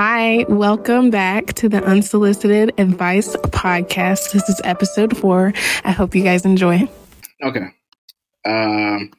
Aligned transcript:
Hi, 0.00 0.44
welcome 0.48 1.10
back 1.10 1.54
to 1.54 1.68
the 1.68 1.82
Unsolicited 1.82 2.72
Advice 2.78 3.34
Podcast. 3.34 4.30
This 4.30 4.48
is 4.48 4.60
episode 4.62 5.16
four. 5.16 5.52
I 5.82 5.90
hope 5.90 6.14
you 6.14 6.22
guys 6.22 6.44
enjoy. 6.44 6.88
Okay. 7.42 7.66
Um, 8.44 9.10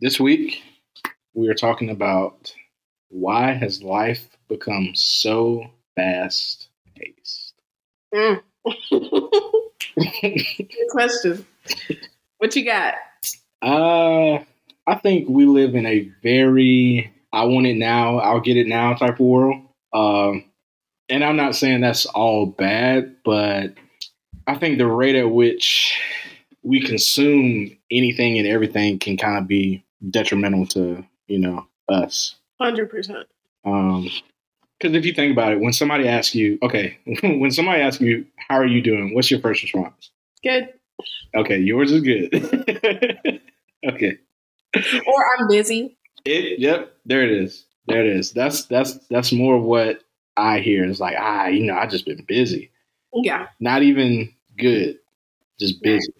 this 0.00 0.18
week 0.18 0.60
we 1.34 1.48
are 1.48 1.54
talking 1.54 1.88
about 1.88 2.52
why 3.10 3.52
has 3.52 3.80
life 3.80 4.36
become 4.48 4.96
so 4.96 5.70
fast 5.94 6.68
paced? 6.96 7.54
Mm. 8.12 8.42
Good 10.20 10.88
question. 10.90 11.46
What 12.38 12.56
you 12.56 12.64
got? 12.64 12.94
Uh, 13.62 14.42
I 14.84 14.96
think 15.00 15.28
we 15.28 15.46
live 15.46 15.76
in 15.76 15.86
a 15.86 16.10
very 16.24 17.12
I 17.32 17.44
want 17.44 17.66
it 17.66 17.76
now, 17.76 18.18
I'll 18.18 18.40
get 18.40 18.56
it 18.56 18.66
now 18.66 18.94
type 18.94 19.14
of 19.14 19.26
world. 19.26 19.63
Um, 19.94 20.44
and 21.08 21.24
I'm 21.24 21.36
not 21.36 21.54
saying 21.54 21.80
that's 21.80 22.06
all 22.06 22.46
bad, 22.46 23.16
but 23.24 23.74
I 24.46 24.56
think 24.56 24.78
the 24.78 24.86
rate 24.86 25.16
at 25.16 25.30
which 25.30 25.98
we 26.62 26.80
consume 26.80 27.76
anything 27.90 28.38
and 28.38 28.48
everything 28.48 28.98
can 28.98 29.16
kind 29.16 29.38
of 29.38 29.46
be 29.46 29.84
detrimental 30.10 30.66
to 30.66 31.04
you 31.28 31.38
know 31.38 31.66
us. 31.88 32.34
Hundred 32.60 32.90
percent. 32.90 33.26
Um, 33.64 34.08
because 34.78 34.96
if 34.96 35.06
you 35.06 35.14
think 35.14 35.32
about 35.32 35.52
it, 35.52 35.60
when 35.60 35.72
somebody 35.72 36.08
asks 36.08 36.34
you, 36.34 36.58
okay, 36.62 36.98
when 37.22 37.50
somebody 37.50 37.80
asks 37.80 38.00
you, 38.00 38.26
"How 38.48 38.56
are 38.56 38.66
you 38.66 38.82
doing?" 38.82 39.14
What's 39.14 39.30
your 39.30 39.40
first 39.40 39.62
response? 39.62 40.10
Good. 40.42 40.68
Okay, 41.34 41.58
yours 41.58 41.92
is 41.92 42.02
good. 42.02 42.32
okay. 43.88 44.18
Or 44.76 45.24
I'm 45.38 45.48
busy. 45.48 45.96
It. 46.24 46.58
Yep. 46.58 46.94
There 47.06 47.22
it 47.22 47.30
is. 47.30 47.64
There 47.86 48.04
it 48.04 48.16
is. 48.16 48.32
That's 48.32 48.64
that's 48.66 48.98
that's 49.08 49.32
more 49.32 49.56
of 49.56 49.62
what 49.62 50.00
I 50.36 50.60
hear. 50.60 50.84
It's 50.84 51.00
like 51.00 51.16
ah, 51.18 51.46
you 51.46 51.64
know, 51.64 51.76
I 51.76 51.86
just 51.86 52.06
been 52.06 52.24
busy. 52.26 52.70
Yeah. 53.12 53.46
Not 53.60 53.82
even 53.82 54.32
good. 54.58 54.98
Just 55.58 55.82
busy. 55.82 56.12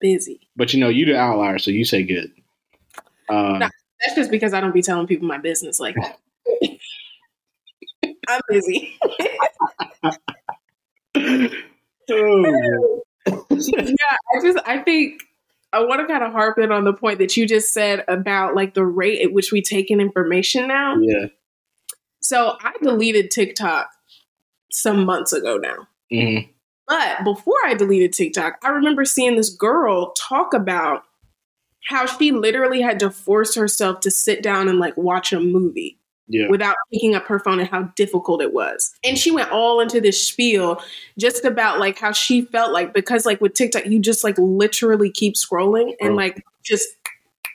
Busy. 0.00 0.48
But 0.56 0.72
you 0.72 0.80
know, 0.80 0.88
you 0.88 1.06
the 1.06 1.16
outlier, 1.16 1.58
so 1.58 1.70
you 1.70 1.84
say 1.84 2.02
good. 2.02 2.32
Uh, 3.28 3.58
no, 3.58 3.68
that's 4.00 4.14
just 4.14 4.30
because 4.30 4.54
I 4.54 4.60
don't 4.60 4.72
be 4.74 4.82
telling 4.82 5.06
people 5.06 5.26
my 5.26 5.38
business 5.38 5.80
like 5.80 5.96
that. 5.96 6.18
I'm 8.28 8.40
busy. 8.48 8.96
oh. 12.10 13.02
yeah, 13.50 14.16
I 14.32 14.42
just 14.42 14.58
I 14.66 14.78
think 14.78 15.22
I 15.72 15.80
want 15.84 16.00
to 16.00 16.06
kind 16.06 16.24
of 16.24 16.32
harp 16.32 16.58
in 16.58 16.72
on 16.72 16.84
the 16.84 16.94
point 16.94 17.18
that 17.18 17.36
you 17.36 17.46
just 17.46 17.74
said 17.74 18.04
about 18.08 18.54
like 18.54 18.74
the 18.74 18.84
rate 18.84 19.20
at 19.20 19.32
which 19.32 19.52
we 19.52 19.60
take 19.60 19.90
in 19.90 20.00
information 20.00 20.66
now. 20.66 20.96
Yeah. 21.00 21.26
So 22.20 22.56
I 22.60 22.72
deleted 22.82 23.30
TikTok 23.30 23.90
some 24.70 25.04
months 25.04 25.32
ago 25.32 25.56
now. 25.56 25.88
Mm-hmm. 26.12 26.50
But 26.86 27.22
before 27.22 27.58
I 27.66 27.74
deleted 27.74 28.14
TikTok, 28.14 28.58
I 28.62 28.70
remember 28.70 29.04
seeing 29.04 29.36
this 29.36 29.50
girl 29.50 30.12
talk 30.12 30.54
about 30.54 31.02
how 31.86 32.06
she 32.06 32.32
literally 32.32 32.80
had 32.80 32.98
to 33.00 33.10
force 33.10 33.54
herself 33.54 34.00
to 34.00 34.10
sit 34.10 34.42
down 34.42 34.68
and 34.68 34.78
like 34.78 34.96
watch 34.96 35.32
a 35.32 35.40
movie 35.40 35.98
yeah. 36.28 36.48
without 36.48 36.76
picking 36.92 37.14
up 37.14 37.26
her 37.26 37.38
phone 37.38 37.60
and 37.60 37.68
how 37.68 37.84
difficult 37.96 38.42
it 38.42 38.52
was. 38.52 38.92
And 39.02 39.18
she 39.18 39.30
went 39.30 39.50
all 39.50 39.80
into 39.80 40.00
this 40.00 40.24
spiel 40.26 40.80
just 41.18 41.44
about 41.44 41.78
like 41.78 41.98
how 41.98 42.12
she 42.12 42.42
felt 42.42 42.72
like 42.72 42.92
because 42.92 43.26
like 43.26 43.40
with 43.40 43.54
TikTok, 43.54 43.86
you 43.86 43.98
just 43.98 44.24
like 44.24 44.36
literally 44.38 45.10
keep 45.10 45.34
scrolling 45.34 45.94
and 46.00 46.14
like 46.14 46.44
just 46.62 46.88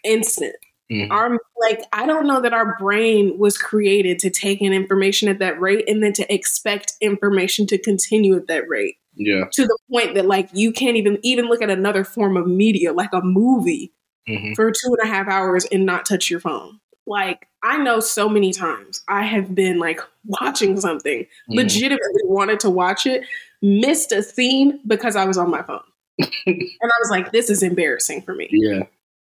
instant. 0.04 0.56
Mm-hmm. 0.92 1.12
Our 1.12 1.40
like 1.62 1.82
I 1.94 2.06
don't 2.06 2.28
know 2.28 2.42
that 2.42 2.54
our 2.54 2.78
brain 2.78 3.38
was 3.38 3.58
created 3.58 4.20
to 4.20 4.30
take 4.30 4.62
in 4.62 4.74
information 4.74 5.30
at 5.30 5.40
that 5.40 5.60
rate 5.60 5.88
and 5.88 6.04
then 6.04 6.14
to 6.14 6.34
expect 6.34 6.94
information 7.00 7.66
to 7.68 7.78
continue 7.78 8.36
at 8.36 8.48
that 8.48 8.68
rate. 8.68 8.98
Yeah. 9.16 9.46
To 9.54 9.66
the 9.66 9.78
point 9.92 10.16
that 10.16 10.26
like 10.26 10.50
you 10.54 10.72
can't 10.72 10.98
even 10.98 11.20
even 11.24 11.46
look 11.46 11.62
at 11.62 11.70
another 11.70 12.04
form 12.04 12.36
of 12.36 12.48
media 12.48 12.92
like 12.92 13.14
a 13.14 13.22
movie 13.22 13.94
mm-hmm. 14.28 14.54
for 14.54 14.72
two 14.72 14.96
and 15.00 15.10
a 15.10 15.14
half 15.14 15.28
hours 15.28 15.66
and 15.72 15.86
not 15.86 16.06
touch 16.06 16.30
your 16.30 16.40
phone. 16.40 16.80
Like 17.06 17.48
I 17.64 17.78
know 17.78 18.00
so 18.00 18.30
many 18.30 18.54
times 18.54 19.04
I 19.08 19.24
have 19.24 19.54
been 19.54 19.80
like 19.80 20.00
watching 20.26 20.80
something, 20.80 21.22
mm-hmm. 21.24 21.54
legitimately 21.54 22.22
wanted 22.26 22.60
to 22.62 22.70
watch 22.70 23.06
it, 23.06 23.26
missed 23.62 24.12
a 24.12 24.24
scene 24.24 24.80
because 24.88 25.16
I 25.16 25.26
was 25.26 25.38
on 25.38 25.50
my 25.50 25.64
phone. 25.64 25.82
and 26.20 26.32
I 26.48 26.98
was 27.02 27.10
like, 27.10 27.32
this 27.32 27.50
is 27.50 27.64
embarrassing 27.64 28.22
for 28.22 28.36
me. 28.36 28.48
Yeah. 28.52 28.84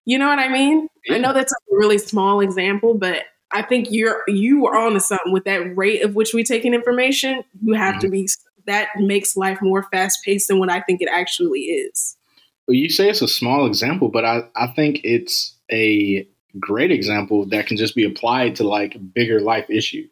You 0.05 0.19
know 0.19 0.29
what 0.29 0.39
I 0.39 0.49
mean? 0.49 0.89
Yeah. 1.07 1.17
I 1.17 1.19
know 1.19 1.33
that's 1.33 1.53
a 1.53 1.57
really 1.71 1.99
small 1.99 2.41
example, 2.41 2.95
but 2.95 3.25
I 3.51 3.63
think 3.63 3.89
you're 3.91 4.23
you 4.29 4.67
are 4.67 4.77
on 4.77 4.95
to 4.95 5.01
something 5.01 5.33
with 5.33 5.45
that 5.45 5.77
rate 5.77 6.03
of 6.03 6.15
which 6.15 6.35
we 6.35 6.45
take 6.45 6.65
in 6.65 6.75
information. 6.75 7.43
You 7.63 7.75
have 7.75 7.95
mm-hmm. 7.95 8.01
to 8.01 8.11
be 8.11 8.29
that 8.67 8.89
makes 8.99 9.37
life 9.37 9.59
more 9.63 9.85
fast 9.85 10.25
paced 10.25 10.49
than 10.49 10.59
what 10.59 10.71
I 10.71 10.81
think 10.81 11.01
it 11.01 11.09
actually 11.11 11.61
is. 11.61 12.17
Well, 12.67 12.75
you 12.75 12.91
say 12.91 13.09
it's 13.09 13.23
a 13.23 13.29
small 13.29 13.67
example, 13.67 14.09
but 14.09 14.25
I, 14.25 14.43
I 14.57 14.67
think 14.69 15.01
it's 15.05 15.55
a 15.71 16.27
great 16.61 16.91
example 16.91 17.47
that 17.47 17.67
can 17.67 17.77
just 17.77 17.95
be 17.95 18.05
applied 18.05 18.57
to 18.57 18.65
like 18.65 18.97
bigger 19.15 19.41
life 19.41 19.69
issues. 19.69 20.11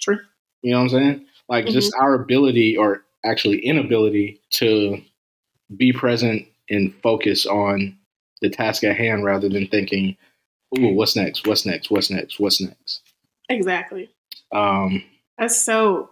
True. 0.00 0.18
You 0.62 0.72
know 0.72 0.78
what 0.78 0.84
I'm 0.84 0.88
saying? 0.90 1.26
Like 1.48 1.64
mm-hmm. 1.64 1.74
just 1.74 1.94
our 1.98 2.14
ability 2.14 2.76
or 2.76 3.04
actually 3.24 3.58
inability 3.58 4.40
to 4.50 5.00
be 5.76 5.92
present 5.92 6.46
and 6.70 6.94
focus 7.02 7.46
on 7.46 7.96
the 8.40 8.50
task 8.50 8.84
at 8.84 8.96
hand 8.96 9.24
rather 9.24 9.48
than 9.48 9.66
thinking, 9.66 10.16
"Ooh, 10.78 10.94
what's 10.94 11.16
next? 11.16 11.46
What's 11.46 11.66
next? 11.66 11.90
What's 11.90 12.10
next? 12.10 12.38
What's 12.38 12.60
next?" 12.60 13.02
Exactly. 13.48 14.10
Um, 14.52 15.02
That's 15.38 15.60
so. 15.60 16.10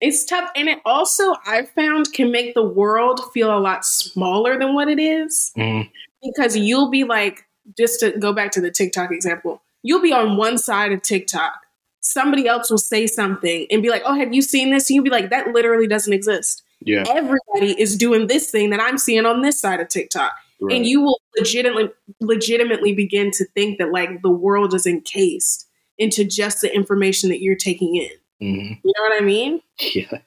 It's 0.00 0.24
tough, 0.24 0.50
and 0.54 0.68
it 0.68 0.80
also 0.84 1.34
I've 1.46 1.70
found 1.70 2.12
can 2.12 2.30
make 2.30 2.54
the 2.54 2.64
world 2.64 3.20
feel 3.32 3.56
a 3.56 3.58
lot 3.58 3.86
smaller 3.86 4.58
than 4.58 4.74
what 4.74 4.88
it 4.88 4.98
is. 4.98 5.52
Mm-hmm. 5.56 5.88
because 6.22 6.56
you'll 6.56 6.90
be 6.90 7.04
like, 7.04 7.46
just 7.76 8.00
to 8.00 8.12
go 8.12 8.32
back 8.32 8.50
to 8.52 8.60
the 8.60 8.70
TikTok 8.70 9.10
example, 9.12 9.62
you'll 9.82 10.02
be 10.02 10.12
on 10.12 10.36
one 10.36 10.58
side 10.58 10.92
of 10.92 11.02
TikTok. 11.02 11.54
Somebody 12.00 12.46
else 12.46 12.70
will 12.70 12.78
say 12.78 13.06
something 13.06 13.66
and 13.70 13.82
be 13.82 13.88
like, 13.88 14.02
"Oh, 14.04 14.14
have 14.14 14.34
you 14.34 14.42
seen 14.42 14.70
this?" 14.70 14.90
And 14.90 14.96
you'll 14.96 15.04
be 15.04 15.10
like, 15.10 15.30
"That 15.30 15.48
literally 15.48 15.86
doesn't 15.86 16.12
exist." 16.12 16.62
Yeah. 16.80 17.04
Everybody 17.08 17.80
is 17.80 17.96
doing 17.96 18.26
this 18.26 18.50
thing 18.50 18.70
that 18.70 18.80
I'm 18.80 18.98
seeing 18.98 19.24
on 19.24 19.40
this 19.40 19.58
side 19.58 19.80
of 19.80 19.88
TikTok. 19.88 20.32
Right. 20.60 20.76
And 20.76 20.86
you 20.86 21.00
will 21.00 21.20
legitimately 21.38 21.90
legitimately 22.20 22.94
begin 22.94 23.30
to 23.32 23.44
think 23.54 23.78
that 23.78 23.90
like 23.90 24.22
the 24.22 24.30
world 24.30 24.74
is 24.74 24.86
encased 24.86 25.66
into 25.98 26.24
just 26.24 26.60
the 26.60 26.74
information 26.74 27.30
that 27.30 27.40
you're 27.40 27.56
taking 27.56 27.96
in. 27.96 28.10
Mm-hmm. 28.42 28.72
You 28.84 28.92
know 28.96 29.02
what 29.02 29.22
I 29.22 29.24
mean? 29.24 29.60
Yeah. 29.94 30.18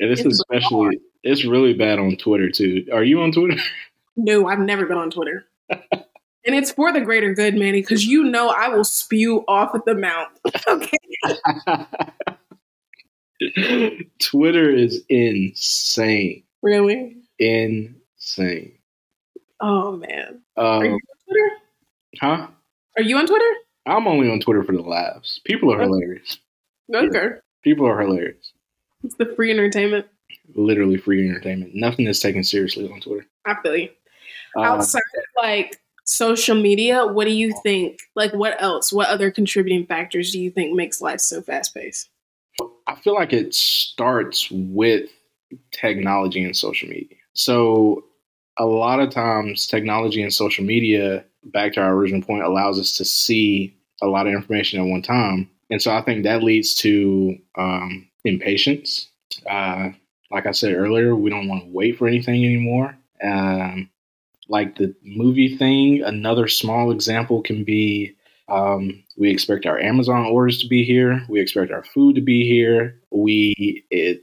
And 0.00 0.10
it's, 0.12 0.20
it's 0.20 0.40
especially 0.40 0.84
hard. 0.84 0.96
it's 1.22 1.44
really 1.44 1.74
bad 1.74 1.98
on 1.98 2.16
Twitter 2.16 2.50
too. 2.50 2.86
Are 2.92 3.02
you 3.02 3.20
on 3.22 3.32
Twitter? 3.32 3.60
No, 4.20 4.48
I've 4.48 4.58
never 4.58 4.84
been 4.84 4.98
on 4.98 5.12
Twitter. 5.12 5.44
and 6.48 6.56
it's 6.56 6.72
for 6.72 6.90
the 6.90 7.02
greater 7.02 7.34
good, 7.34 7.54
Manny, 7.56 7.82
because 7.82 8.06
you 8.06 8.24
know 8.24 8.48
I 8.48 8.68
will 8.68 8.82
spew 8.82 9.44
off 9.46 9.74
at 9.74 9.84
the 9.84 9.94
mouth. 9.94 10.30
okay. 10.66 10.96
Twitter 14.18 14.70
is 14.70 15.04
insane. 15.10 16.44
Really? 16.62 17.18
Insane. 17.38 18.72
Oh 19.60 19.96
man. 19.96 20.40
Um, 20.56 20.64
Are 20.64 20.84
you 20.86 20.92
on 20.92 21.00
Twitter? 21.26 21.50
Huh? 22.18 22.46
Are 22.96 23.02
you 23.02 23.18
on 23.18 23.26
Twitter? 23.26 23.54
I'm 23.84 24.08
only 24.08 24.30
on 24.30 24.40
Twitter 24.40 24.64
for 24.64 24.72
the 24.72 24.80
laughs. 24.80 25.40
People 25.44 25.70
are 25.70 25.80
hilarious. 25.80 26.38
Okay. 26.94 27.28
People 27.62 27.86
are 27.86 28.00
hilarious. 28.00 28.52
It's 29.04 29.16
the 29.16 29.26
free 29.36 29.50
entertainment. 29.50 30.06
Literally 30.54 30.96
free 30.96 31.28
entertainment. 31.28 31.74
Nothing 31.74 32.06
is 32.06 32.20
taken 32.20 32.42
seriously 32.42 32.90
on 32.90 33.02
Twitter. 33.02 33.26
I 33.44 33.54
feel 33.62 33.76
you. 33.76 33.90
Uh, 34.56 34.62
Outside 34.62 35.02
of 35.14 35.42
like 35.42 35.78
social 36.08 36.56
media, 36.60 37.06
what 37.06 37.26
do 37.26 37.32
you 37.32 37.52
think? 37.62 38.00
Like, 38.16 38.32
what 38.32 38.60
else? 38.60 38.92
What 38.92 39.08
other 39.08 39.30
contributing 39.30 39.86
factors 39.86 40.32
do 40.32 40.40
you 40.40 40.50
think 40.50 40.74
makes 40.74 41.00
life 41.00 41.20
so 41.20 41.42
fast 41.42 41.74
paced? 41.74 42.08
I 42.86 42.96
feel 42.96 43.14
like 43.14 43.32
it 43.32 43.54
starts 43.54 44.50
with 44.50 45.10
technology 45.70 46.42
and 46.42 46.56
social 46.56 46.88
media. 46.88 47.18
So, 47.34 48.04
a 48.56 48.64
lot 48.64 49.00
of 49.00 49.10
times, 49.10 49.66
technology 49.66 50.22
and 50.22 50.32
social 50.32 50.64
media, 50.64 51.24
back 51.44 51.74
to 51.74 51.80
our 51.80 51.94
original 51.94 52.22
point, 52.22 52.42
allows 52.42 52.80
us 52.80 52.96
to 52.96 53.04
see 53.04 53.76
a 54.00 54.06
lot 54.06 54.26
of 54.26 54.32
information 54.32 54.80
at 54.80 54.86
one 54.86 55.02
time. 55.02 55.48
And 55.70 55.80
so, 55.80 55.92
I 55.92 56.00
think 56.00 56.24
that 56.24 56.42
leads 56.42 56.74
to 56.76 57.36
um, 57.56 58.08
impatience. 58.24 59.08
Uh, 59.48 59.90
like 60.30 60.46
I 60.46 60.52
said 60.52 60.72
earlier, 60.72 61.14
we 61.14 61.30
don't 61.30 61.48
want 61.48 61.64
to 61.64 61.70
wait 61.70 61.98
for 61.98 62.08
anything 62.08 62.44
anymore. 62.44 62.96
Um, 63.22 63.90
like 64.48 64.76
the 64.76 64.94
movie 65.02 65.56
thing, 65.56 66.02
another 66.02 66.48
small 66.48 66.90
example 66.90 67.42
can 67.42 67.64
be 67.64 68.16
um, 68.48 69.04
we 69.16 69.30
expect 69.30 69.66
our 69.66 69.78
Amazon 69.78 70.24
orders 70.24 70.58
to 70.62 70.68
be 70.68 70.82
here. 70.82 71.22
We 71.28 71.40
expect 71.40 71.70
our 71.70 71.84
food 71.84 72.14
to 72.14 72.22
be 72.22 72.48
here. 72.48 72.98
We 73.10 73.84
it, 73.90 74.22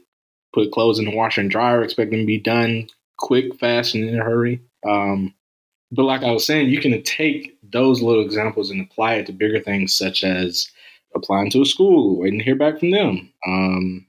put 0.53 0.71
clothes 0.71 0.99
in 0.99 1.05
the 1.05 1.15
washer 1.15 1.41
and 1.41 1.51
dryer, 1.51 1.83
expect 1.83 2.11
them 2.11 2.21
to 2.21 2.25
be 2.25 2.39
done 2.39 2.87
quick, 3.17 3.55
fast, 3.59 3.93
and 3.93 4.09
in 4.09 4.19
a 4.19 4.23
hurry. 4.23 4.61
Um, 4.87 5.33
but 5.91 6.03
like 6.03 6.23
I 6.23 6.31
was 6.31 6.45
saying, 6.45 6.69
you 6.69 6.81
can 6.81 7.01
take 7.03 7.57
those 7.61 8.01
little 8.01 8.23
examples 8.23 8.71
and 8.71 8.81
apply 8.81 9.15
it 9.15 9.27
to 9.27 9.31
bigger 9.31 9.61
things 9.61 9.93
such 9.93 10.23
as 10.23 10.69
applying 11.15 11.51
to 11.51 11.61
a 11.61 11.65
school, 11.65 12.17
waiting 12.17 12.39
to 12.39 12.45
hear 12.45 12.55
back 12.55 12.79
from 12.79 12.91
them. 12.91 13.31
Um, 13.47 14.07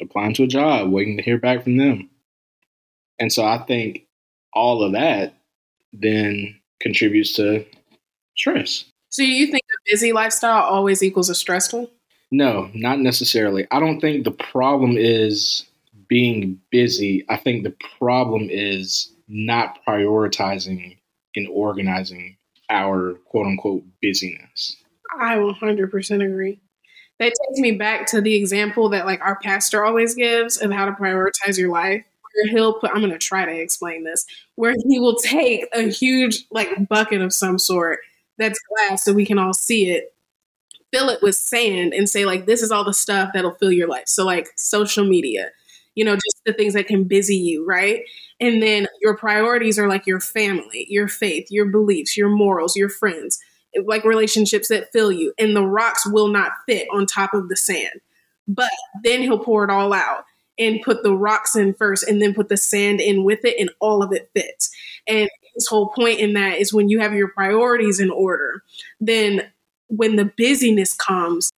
applying 0.00 0.34
to 0.34 0.44
a 0.44 0.48
job, 0.48 0.90
waiting 0.90 1.16
to 1.16 1.22
hear 1.22 1.38
back 1.38 1.64
from 1.64 1.76
them. 1.76 2.10
And 3.18 3.32
so 3.32 3.44
I 3.44 3.58
think 3.58 4.06
all 4.52 4.82
of 4.82 4.92
that 4.92 5.34
then 6.00 6.54
contributes 6.80 7.34
to 7.34 7.64
stress. 8.36 8.84
So 9.10 9.22
you 9.22 9.46
think 9.46 9.62
a 9.62 9.90
busy 9.90 10.12
lifestyle 10.12 10.62
always 10.62 11.02
equals 11.02 11.30
a 11.30 11.34
stressful? 11.34 11.90
No, 12.30 12.68
not 12.74 12.98
necessarily. 12.98 13.66
I 13.70 13.78
don't 13.78 14.00
think 14.00 14.24
the 14.24 14.32
problem 14.32 14.96
is 14.98 15.64
being 16.08 16.60
busy. 16.70 17.24
I 17.28 17.36
think 17.36 17.62
the 17.62 17.76
problem 17.98 18.48
is 18.50 19.12
not 19.28 19.78
prioritizing 19.86 20.96
and 21.36 21.48
organizing 21.48 22.36
our 22.70 23.14
quote 23.26 23.46
unquote 23.46 23.84
busyness. 24.02 24.76
I 25.20 25.36
100% 25.36 26.24
agree. 26.24 26.60
That 27.20 27.26
takes 27.26 27.60
me 27.60 27.72
back 27.72 28.06
to 28.08 28.20
the 28.20 28.34
example 28.34 28.88
that 28.88 29.06
like 29.06 29.20
our 29.20 29.38
pastor 29.38 29.84
always 29.84 30.14
gives 30.14 30.56
of 30.56 30.72
how 30.72 30.86
to 30.86 30.92
prioritize 30.92 31.56
your 31.56 31.70
life. 31.70 32.04
Where 32.34 32.50
he'll 32.50 32.74
put, 32.74 32.90
I'm 32.90 33.00
going 33.00 33.12
to 33.12 33.18
try 33.18 33.44
to 33.44 33.52
explain 33.52 34.04
this, 34.04 34.26
where 34.56 34.74
he 34.88 34.98
will 34.98 35.16
take 35.16 35.66
a 35.72 35.88
huge 35.88 36.44
like 36.50 36.88
bucket 36.88 37.20
of 37.20 37.32
some 37.32 37.58
sort 37.58 38.00
that's 38.38 38.58
glass 38.58 39.04
so 39.04 39.12
we 39.12 39.24
can 39.24 39.38
all 39.38 39.52
see 39.54 39.90
it, 39.90 40.12
fill 40.92 41.08
it 41.08 41.22
with 41.22 41.36
sand 41.36 41.94
and 41.94 42.08
say 42.08 42.24
like, 42.24 42.46
this 42.46 42.62
is 42.62 42.72
all 42.72 42.84
the 42.84 42.92
stuff 42.92 43.30
that'll 43.32 43.54
fill 43.54 43.72
your 43.72 43.88
life. 43.88 44.08
So 44.08 44.24
like 44.24 44.48
social 44.56 45.06
media, 45.06 45.50
you 45.94 46.04
know, 46.04 46.14
just 46.14 46.40
the 46.44 46.52
things 46.52 46.74
that 46.74 46.88
can 46.88 47.04
busy 47.04 47.36
you, 47.36 47.64
right? 47.64 48.02
And 48.40 48.60
then 48.60 48.88
your 49.00 49.16
priorities 49.16 49.78
are 49.78 49.88
like 49.88 50.06
your 50.06 50.20
family, 50.20 50.86
your 50.88 51.06
faith, 51.06 51.46
your 51.50 51.66
beliefs, 51.66 52.16
your 52.16 52.28
morals, 52.28 52.74
your 52.74 52.88
friends 52.88 53.38
like 53.86 54.04
relationships 54.04 54.68
that 54.68 54.92
fill 54.92 55.10
you, 55.10 55.32
and 55.38 55.56
the 55.56 55.66
rocks 55.66 56.06
will 56.06 56.28
not 56.28 56.52
fit 56.66 56.86
on 56.92 57.06
top 57.06 57.34
of 57.34 57.48
the 57.48 57.56
sand. 57.56 58.00
But 58.46 58.70
then 59.02 59.22
he'll 59.22 59.38
pour 59.38 59.64
it 59.64 59.70
all 59.70 59.92
out 59.92 60.24
and 60.58 60.82
put 60.82 61.02
the 61.02 61.14
rocks 61.14 61.56
in 61.56 61.74
first 61.74 62.06
and 62.06 62.22
then 62.22 62.34
put 62.34 62.48
the 62.48 62.56
sand 62.56 63.00
in 63.00 63.24
with 63.24 63.44
it, 63.44 63.56
and 63.58 63.70
all 63.80 64.02
of 64.02 64.12
it 64.12 64.30
fits. 64.34 64.70
And 65.06 65.28
his 65.54 65.68
whole 65.68 65.88
point 65.88 66.20
in 66.20 66.34
that 66.34 66.58
is 66.58 66.72
when 66.72 66.88
you 66.88 67.00
have 67.00 67.14
your 67.14 67.28
priorities 67.28 68.00
in 68.00 68.10
order, 68.10 68.62
then 69.00 69.50
when 69.88 70.16
the 70.16 70.32
busyness 70.36 70.94
comes, 70.94 71.50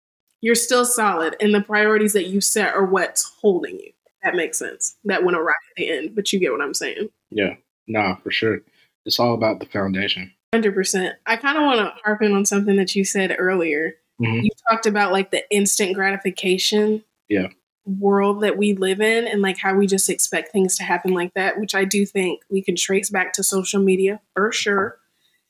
you're 0.42 0.56
still 0.56 0.86
solid, 0.86 1.36
and 1.40 1.54
the 1.54 1.62
priorities 1.62 2.14
that 2.14 2.28
you 2.28 2.42
set 2.42 2.74
are 2.74 2.86
what's 2.86 3.24
holding 3.42 3.80
you. 3.80 3.92
That 4.24 4.36
makes 4.36 4.58
sense. 4.58 4.96
That 5.06 5.24
went 5.24 5.38
awry 5.38 5.52
at 5.52 5.76
the 5.78 5.90
end, 5.90 6.16
but 6.16 6.32
you 6.34 6.40
get 6.40 6.52
what 6.52 6.62
I'm 6.62 6.74
saying. 6.74 7.10
Yeah, 7.30 7.56
nah, 7.88 8.16
for 8.18 8.32
sure. 8.32 8.60
It's 9.06 9.20
all 9.20 9.34
about 9.34 9.60
the 9.60 9.66
foundation. 9.68 10.32
Hundred 10.54 10.74
percent. 10.74 11.16
I 11.26 11.36
kind 11.38 11.58
of 11.58 11.64
want 11.64 11.80
to 11.80 12.02
harp 12.04 12.22
in 12.22 12.34
on 12.34 12.46
something 12.46 12.76
that 12.78 12.96
you 12.96 13.04
said 13.04 13.36
earlier. 13.38 13.96
Mm-hmm. 14.22 14.46
You 14.46 14.50
talked 14.70 14.86
about 14.86 15.12
like 15.12 15.32
the 15.32 15.44
instant 15.52 15.94
gratification, 15.94 17.04
yeah, 17.28 17.48
world 17.86 18.42
that 18.42 18.58
we 18.58 18.74
live 18.74 19.02
in, 19.02 19.28
and 19.28 19.42
like 19.42 19.58
how 19.58 19.76
we 19.76 19.88
just 19.88 20.10
expect 20.10 20.52
things 20.52 20.78
to 20.78 20.84
happen 20.84 21.14
like 21.14 21.34
that. 21.34 21.60
Which 21.60 21.76
I 21.76 21.86
do 21.86 22.06
think 22.06 22.42
we 22.50 22.62
can 22.62 22.76
trace 22.76 23.10
back 23.10 23.34
to 23.34 23.44
social 23.44 23.82
media 23.82 24.22
for 24.34 24.52
sure, 24.52 24.98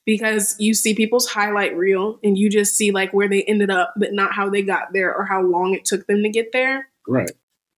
because 0.06 0.56
you 0.60 0.74
see 0.74 0.94
people's 0.94 1.28
highlight 1.28 1.76
reel, 1.76 2.20
and 2.24 2.38
you 2.38 2.50
just 2.50 2.76
see 2.76 2.92
like 2.92 3.14
where 3.14 3.30
they 3.30 3.44
ended 3.44 3.70
up, 3.70 3.94
but 3.98 4.14
not 4.14 4.34
how 4.34 4.50
they 4.50 4.62
got 4.62 4.94
there 4.94 5.14
or 5.16 5.26
how 5.26 5.42
long 5.42 5.74
it 5.74 5.86
took 5.86 6.08
them 6.08 6.24
to 6.24 6.30
get 6.30 6.52
there. 6.52 6.88
Right. 7.08 7.32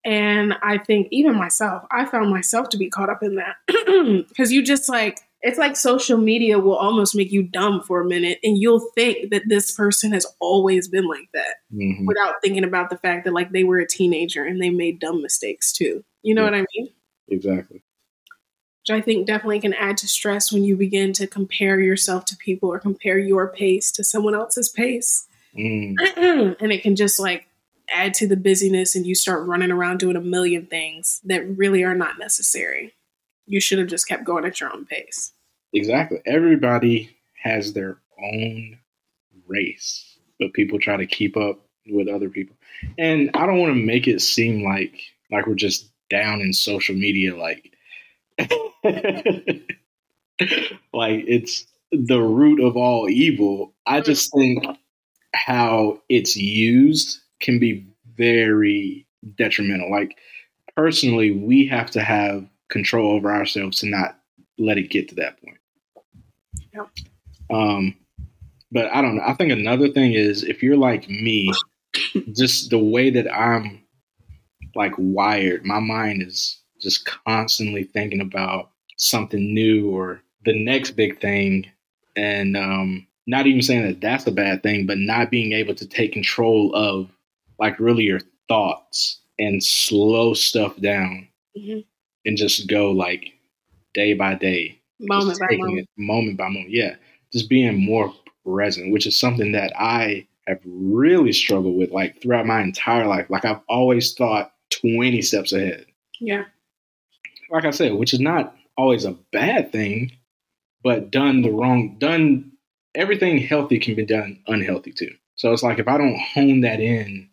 And 0.05 0.53
I 0.61 0.77
think 0.77 1.09
even 1.11 1.35
myself, 1.35 1.83
I 1.91 2.05
found 2.05 2.29
myself 2.29 2.69
to 2.69 2.77
be 2.77 2.89
caught 2.89 3.09
up 3.09 3.23
in 3.23 3.35
that 3.35 3.57
because 4.29 4.53
you 4.53 4.63
just 4.63 4.87
like 4.87 5.19
it's 5.41 5.57
like 5.57 5.75
social 5.75 6.17
media 6.17 6.59
will 6.59 6.75
almost 6.75 7.15
make 7.15 7.31
you 7.31 7.43
dumb 7.43 7.81
for 7.81 8.01
a 8.01 8.05
minute 8.05 8.39
and 8.43 8.57
you'll 8.57 8.91
think 8.95 9.29
that 9.31 9.43
this 9.47 9.71
person 9.71 10.11
has 10.11 10.25
always 10.39 10.87
been 10.87 11.07
like 11.07 11.29
that 11.33 11.57
mm-hmm. 11.73 12.05
without 12.05 12.35
thinking 12.41 12.63
about 12.63 12.89
the 12.89 12.97
fact 12.97 13.25
that 13.25 13.33
like 13.33 13.51
they 13.51 13.63
were 13.63 13.79
a 13.79 13.87
teenager 13.87 14.43
and 14.43 14.61
they 14.61 14.69
made 14.69 14.99
dumb 14.99 15.21
mistakes 15.21 15.71
too. 15.71 16.03
You 16.23 16.33
know 16.33 16.41
yeah. 16.43 16.51
what 16.51 16.59
I 16.59 16.65
mean? 16.75 16.89
Exactly. 17.29 17.83
Which 18.87 18.97
I 18.97 19.01
think 19.01 19.27
definitely 19.27 19.59
can 19.59 19.73
add 19.73 19.97
to 19.97 20.07
stress 20.07 20.51
when 20.51 20.63
you 20.63 20.75
begin 20.75 21.13
to 21.13 21.27
compare 21.27 21.79
yourself 21.79 22.25
to 22.25 22.37
people 22.37 22.71
or 22.71 22.79
compare 22.79 23.19
your 23.19 23.47
pace 23.47 23.91
to 23.93 24.03
someone 24.03 24.33
else's 24.33 24.69
pace. 24.69 25.27
Mm. 25.57 25.95
and 26.59 26.71
it 26.71 26.81
can 26.81 26.95
just 26.95 27.19
like 27.19 27.47
add 27.93 28.13
to 28.15 28.27
the 28.27 28.35
busyness 28.35 28.95
and 28.95 29.05
you 29.05 29.15
start 29.15 29.47
running 29.47 29.71
around 29.71 29.99
doing 29.99 30.15
a 30.15 30.21
million 30.21 30.65
things 30.65 31.21
that 31.25 31.47
really 31.57 31.83
are 31.83 31.95
not 31.95 32.19
necessary 32.19 32.93
you 33.47 33.59
should 33.59 33.79
have 33.79 33.87
just 33.87 34.07
kept 34.07 34.25
going 34.25 34.45
at 34.45 34.59
your 34.59 34.71
own 34.71 34.85
pace. 34.85 35.33
Exactly. 35.73 36.19
Everybody 36.25 37.17
has 37.41 37.73
their 37.73 37.97
own 38.21 38.77
race, 39.47 40.17
but 40.39 40.53
people 40.53 40.79
try 40.79 40.97
to 40.97 41.07
keep 41.07 41.37
up 41.37 41.59
with 41.89 42.07
other 42.07 42.29
people. 42.29 42.55
And 42.97 43.31
I 43.33 43.45
don't 43.45 43.59
want 43.59 43.73
to 43.73 43.85
make 43.85 44.07
it 44.07 44.21
seem 44.21 44.63
like 44.63 44.99
like 45.31 45.47
we're 45.47 45.55
just 45.55 45.89
down 46.09 46.41
in 46.41 46.53
social 46.53 46.95
media 46.95 47.35
like 47.35 47.73
like 50.93 51.23
it's 51.27 51.65
the 51.91 52.21
root 52.21 52.59
of 52.59 52.77
all 52.77 53.09
evil. 53.09 53.73
I 53.85 53.99
hmm. 53.99 54.05
just 54.05 54.31
think 54.33 54.65
how 55.33 56.01
it's 56.09 56.35
used 56.35 57.19
can 57.39 57.59
be 57.59 57.87
very 58.15 59.05
detrimental. 59.35 59.91
Like 59.91 60.17
personally, 60.75 61.31
we 61.31 61.67
have 61.67 61.91
to 61.91 62.01
have 62.01 62.47
control 62.69 63.11
over 63.11 63.31
ourselves 63.31 63.79
to 63.79 63.89
not 63.89 64.19
let 64.57 64.77
it 64.77 64.89
get 64.89 65.09
to 65.09 65.15
that 65.15 65.41
point. 65.41 65.57
Yep. 66.73 66.89
Um, 67.49 67.95
but 68.71 68.87
I 68.87 69.01
don't 69.01 69.15
know. 69.15 69.23
I 69.25 69.33
think 69.33 69.51
another 69.51 69.89
thing 69.89 70.13
is 70.13 70.43
if 70.43 70.61
you're 70.61 70.77
like 70.77 71.09
me, 71.09 71.51
just 72.33 72.69
the 72.69 72.79
way 72.79 73.09
that 73.09 73.31
I'm 73.33 73.83
like 74.75 74.93
wired, 74.97 75.65
my 75.65 75.79
mind 75.79 76.21
is 76.21 76.59
just 76.81 77.09
constantly 77.25 77.83
thinking 77.83 78.21
about 78.21 78.71
something 78.97 79.53
new 79.53 79.89
or 79.89 80.21
the 80.45 80.63
next 80.63 80.91
big 80.91 81.19
thing. 81.19 81.65
And 82.15 82.57
um, 82.57 83.07
not 83.25 83.47
even 83.47 83.61
saying 83.61 83.83
that 83.83 84.01
that's 84.01 84.27
a 84.27 84.31
bad 84.31 84.63
thing, 84.63 84.85
but 84.85 84.97
not 84.97 85.31
being 85.31 85.53
able 85.53 85.75
to 85.75 85.87
take 85.87 86.11
control 86.11 86.73
of 86.75 87.09
like 87.59 87.79
really 87.79 88.03
your 88.03 88.21
thoughts 88.47 89.21
and 89.39 89.63
slow 89.63 90.33
stuff 90.33 90.75
down. 90.79 91.27
Mm-hmm 91.57 91.79
and 92.27 92.37
just 92.37 92.67
go 92.67 92.91
like 92.91 93.33
day 93.93 94.13
by 94.13 94.35
day, 94.35 94.79
moment 94.99 95.39
by 95.39 95.55
moment. 95.55 95.89
Moment 95.97 96.37
by 96.37 96.49
moment. 96.49 96.69
Yeah, 96.69 96.95
just 97.31 97.49
being 97.49 97.83
more 97.83 98.13
present, 98.45 98.91
which 98.91 99.07
is 99.07 99.17
something 99.17 99.53
that 99.53 99.73
I 99.79 100.27
have 100.45 100.59
really 100.65 101.31
struggled 101.31 101.77
with 101.77 101.91
like 101.91 102.21
throughout 102.21 102.45
my 102.45 102.61
entire 102.61 103.07
life. 103.07 103.29
Like 103.29 103.45
I've 103.45 103.61
always 103.67 104.13
thought 104.13 104.53
20 104.81 105.21
steps 105.21 105.53
ahead. 105.53 105.85
Yeah. 106.19 106.43
Like 107.49 107.65
I 107.65 107.71
said, 107.71 107.93
which 107.93 108.13
is 108.13 108.19
not 108.19 108.55
always 108.77 109.05
a 109.05 109.17
bad 109.31 109.71
thing, 109.71 110.11
but 110.83 111.11
done 111.11 111.41
the 111.41 111.51
wrong, 111.51 111.95
done 111.97 112.51
everything 112.93 113.37
healthy 113.37 113.79
can 113.79 113.95
be 113.95 114.05
done 114.05 114.39
unhealthy 114.47 114.91
too. 114.91 115.13
So 115.35 115.53
it's 115.53 115.63
like 115.63 115.79
if 115.79 115.87
I 115.87 115.97
don't 115.97 116.19
hone 116.19 116.61
that 116.61 116.81
in 116.81 117.29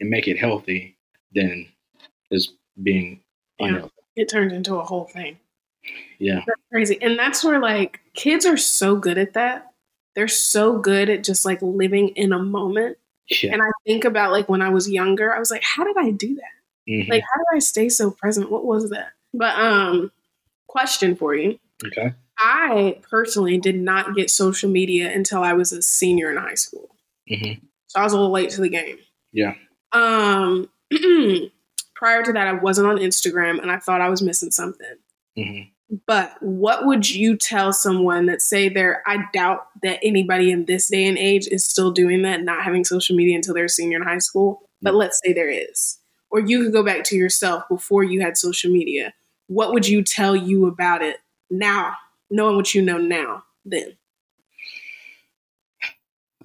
and 0.00 0.10
make 0.10 0.28
it 0.28 0.38
healthy, 0.38 0.98
then 1.32 1.66
it's 2.30 2.52
being 2.82 3.20
yeah. 3.58 3.68
unhealthy 3.68 3.93
it 4.16 4.28
turned 4.28 4.52
into 4.52 4.76
a 4.76 4.84
whole 4.84 5.04
thing. 5.04 5.38
Yeah. 6.18 6.40
That's 6.46 6.60
crazy. 6.70 6.98
And 7.02 7.18
that's 7.18 7.44
where 7.44 7.60
like 7.60 8.00
kids 8.14 8.46
are 8.46 8.56
so 8.56 8.96
good 8.96 9.18
at 9.18 9.34
that. 9.34 9.72
They're 10.14 10.28
so 10.28 10.78
good 10.78 11.10
at 11.10 11.24
just 11.24 11.44
like 11.44 11.60
living 11.60 12.08
in 12.10 12.32
a 12.32 12.38
moment. 12.38 12.98
Yeah. 13.28 13.52
And 13.52 13.62
I 13.62 13.70
think 13.86 14.04
about 14.04 14.32
like 14.32 14.48
when 14.48 14.62
I 14.62 14.68
was 14.68 14.88
younger, 14.88 15.34
I 15.34 15.38
was 15.38 15.50
like, 15.50 15.62
how 15.62 15.84
did 15.84 15.96
I 15.98 16.10
do 16.10 16.36
that? 16.36 16.90
Mm-hmm. 16.90 17.10
Like 17.10 17.22
how 17.22 17.38
did 17.38 17.56
I 17.56 17.58
stay 17.58 17.88
so 17.88 18.10
present? 18.10 18.50
What 18.50 18.64
was 18.64 18.90
that? 18.90 19.12
But 19.32 19.58
um 19.58 20.12
question 20.66 21.16
for 21.16 21.34
you. 21.34 21.58
Okay. 21.84 22.14
I 22.38 22.98
personally 23.08 23.58
did 23.58 23.76
not 23.76 24.14
get 24.14 24.30
social 24.30 24.70
media 24.70 25.12
until 25.12 25.42
I 25.42 25.52
was 25.52 25.72
a 25.72 25.82
senior 25.82 26.30
in 26.30 26.36
high 26.36 26.54
school. 26.54 26.90
Mm-hmm. 27.30 27.64
So 27.88 28.00
I 28.00 28.02
was 28.02 28.12
a 28.12 28.16
little 28.16 28.32
late 28.32 28.50
to 28.50 28.60
the 28.60 28.68
game. 28.68 28.98
Yeah. 29.32 29.54
Um 29.92 30.68
prior 32.04 32.22
to 32.22 32.34
that, 32.34 32.46
I 32.46 32.52
wasn't 32.52 32.86
on 32.86 32.98
Instagram 32.98 33.62
and 33.62 33.70
I 33.70 33.78
thought 33.78 34.02
I 34.02 34.10
was 34.10 34.20
missing 34.20 34.50
something. 34.50 34.94
Mm-hmm. 35.38 35.96
But 36.06 36.34
what 36.40 36.84
would 36.84 37.10
you 37.10 37.34
tell 37.34 37.72
someone 37.72 38.26
that 38.26 38.42
say 38.42 38.68
they're, 38.68 39.02
I 39.06 39.24
doubt 39.32 39.68
that 39.82 40.00
anybody 40.02 40.50
in 40.50 40.66
this 40.66 40.88
day 40.88 41.06
and 41.06 41.16
age 41.16 41.48
is 41.48 41.64
still 41.64 41.92
doing 41.92 42.20
that, 42.20 42.42
not 42.42 42.62
having 42.62 42.84
social 42.84 43.16
media 43.16 43.36
until 43.36 43.54
they're 43.54 43.68
senior 43.68 43.96
in 43.96 44.02
high 44.02 44.18
school? 44.18 44.68
But 44.82 44.90
mm-hmm. 44.90 44.98
let's 44.98 45.18
say 45.24 45.32
there 45.32 45.48
is. 45.48 45.98
Or 46.28 46.40
you 46.40 46.62
could 46.62 46.74
go 46.74 46.82
back 46.84 47.04
to 47.04 47.16
yourself 47.16 47.64
before 47.70 48.04
you 48.04 48.20
had 48.20 48.36
social 48.36 48.70
media. 48.70 49.14
What 49.46 49.72
would 49.72 49.88
you 49.88 50.02
tell 50.02 50.36
you 50.36 50.66
about 50.66 51.00
it 51.00 51.20
now, 51.48 51.94
knowing 52.30 52.56
what 52.56 52.74
you 52.74 52.82
know 52.82 52.98
now, 52.98 53.44
then? 53.64 53.96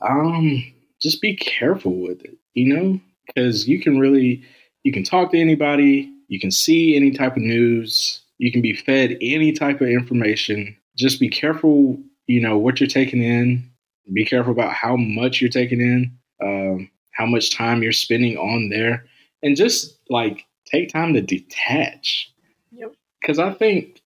Um, 0.02 0.72
just 1.02 1.22
be 1.22 1.36
careful 1.36 1.96
with 1.96 2.24
it, 2.24 2.38
you 2.54 2.74
know, 2.74 3.02
because 3.28 3.68
you 3.68 3.82
can 3.82 4.00
really 4.00 4.46
you 4.84 4.92
can 4.92 5.04
talk 5.04 5.32
to 5.32 5.40
anybody, 5.40 6.12
you 6.28 6.40
can 6.40 6.52
see 6.52 6.96
any 6.96 7.12
type 7.12 7.36
of 7.36 7.44
news, 7.44 8.22
you 8.38 8.52
can 8.52 8.62
be 8.62 8.74
fed 8.74 9.18
any 9.22 9.52
type 9.52 9.82
of 9.82 9.88
information. 9.88 10.76
Just 10.96 11.20
be 11.20 11.30
careful, 11.30 11.98
you 12.28 12.42
know, 12.42 12.58
what 12.58 12.80
you're 12.80 12.88
taking 12.88 13.22
in. 13.22 13.70
Be 14.12 14.26
careful 14.26 14.52
about 14.52 14.74
how 14.74 14.96
much 14.96 15.40
you're 15.40 15.52
taking 15.52 15.82
in, 15.82 16.18
um, 16.42 16.90
how 17.12 17.26
much 17.26 17.52
time 17.52 17.84
you're 17.84 17.92
spending 17.92 18.38
on 18.38 18.70
there 18.70 19.06
and 19.44 19.56
just 19.56 20.00
like 20.10 20.46
take 20.66 20.90
time 20.90 21.14
to 21.14 21.22
detach. 21.22 22.32
Yep. 22.72 22.94
Cuz 23.24 23.40
I 23.40 23.54
think 23.54 24.02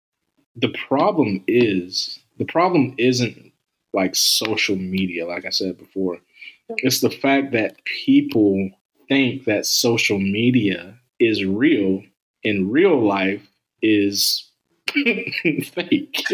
the 0.57 0.73
problem 0.89 1.43
is 1.47 2.21
the 2.39 2.45
problem 2.45 2.95
isn't 2.99 3.53
like 3.93 4.15
social 4.15 4.77
media 4.77 5.27
like 5.27 5.45
I 5.45 5.51
said 5.51 5.77
before. 5.77 6.21
It's 6.79 7.01
the 7.01 7.11
fact 7.11 7.53
that 7.53 7.85
people 7.85 8.71
think 9.11 9.45
that 9.45 9.67
social 9.67 10.19
media 10.19 10.99
is 11.19 11.45
real 11.45 12.03
in 12.43 12.71
real 12.71 13.05
life 13.07 13.47
is 13.83 14.49
fake. 14.95 16.25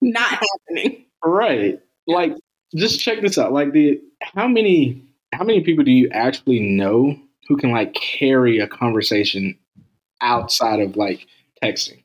Not 0.00 0.44
happening. 0.68 1.06
Right. 1.24 1.80
Like 2.06 2.34
just 2.76 3.00
check 3.00 3.22
this 3.22 3.38
out. 3.38 3.52
Like 3.52 3.72
the 3.72 4.00
how 4.20 4.46
many 4.46 5.02
how 5.32 5.44
many 5.44 5.62
people 5.62 5.82
do 5.82 5.90
you 5.90 6.08
actually 6.12 6.60
know 6.60 7.18
who 7.48 7.56
can 7.56 7.72
like 7.72 7.94
carry 7.94 8.58
a 8.58 8.68
conversation 8.68 9.58
outside 10.20 10.80
of 10.80 10.96
like 10.96 11.26
texting? 11.64 12.04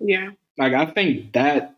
Yeah. 0.00 0.30
Like 0.58 0.72
I 0.72 0.86
think 0.86 1.34
that 1.34 1.76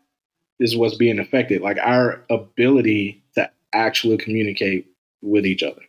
is 0.59 0.75
what's 0.75 0.95
being 0.95 1.19
affected. 1.19 1.61
Like 1.61 1.77
our 1.79 2.23
ability 2.29 3.21
to 3.35 3.51
actually 3.73 4.17
communicate 4.17 4.87
with 5.21 5.45
each 5.45 5.63
other. 5.63 5.81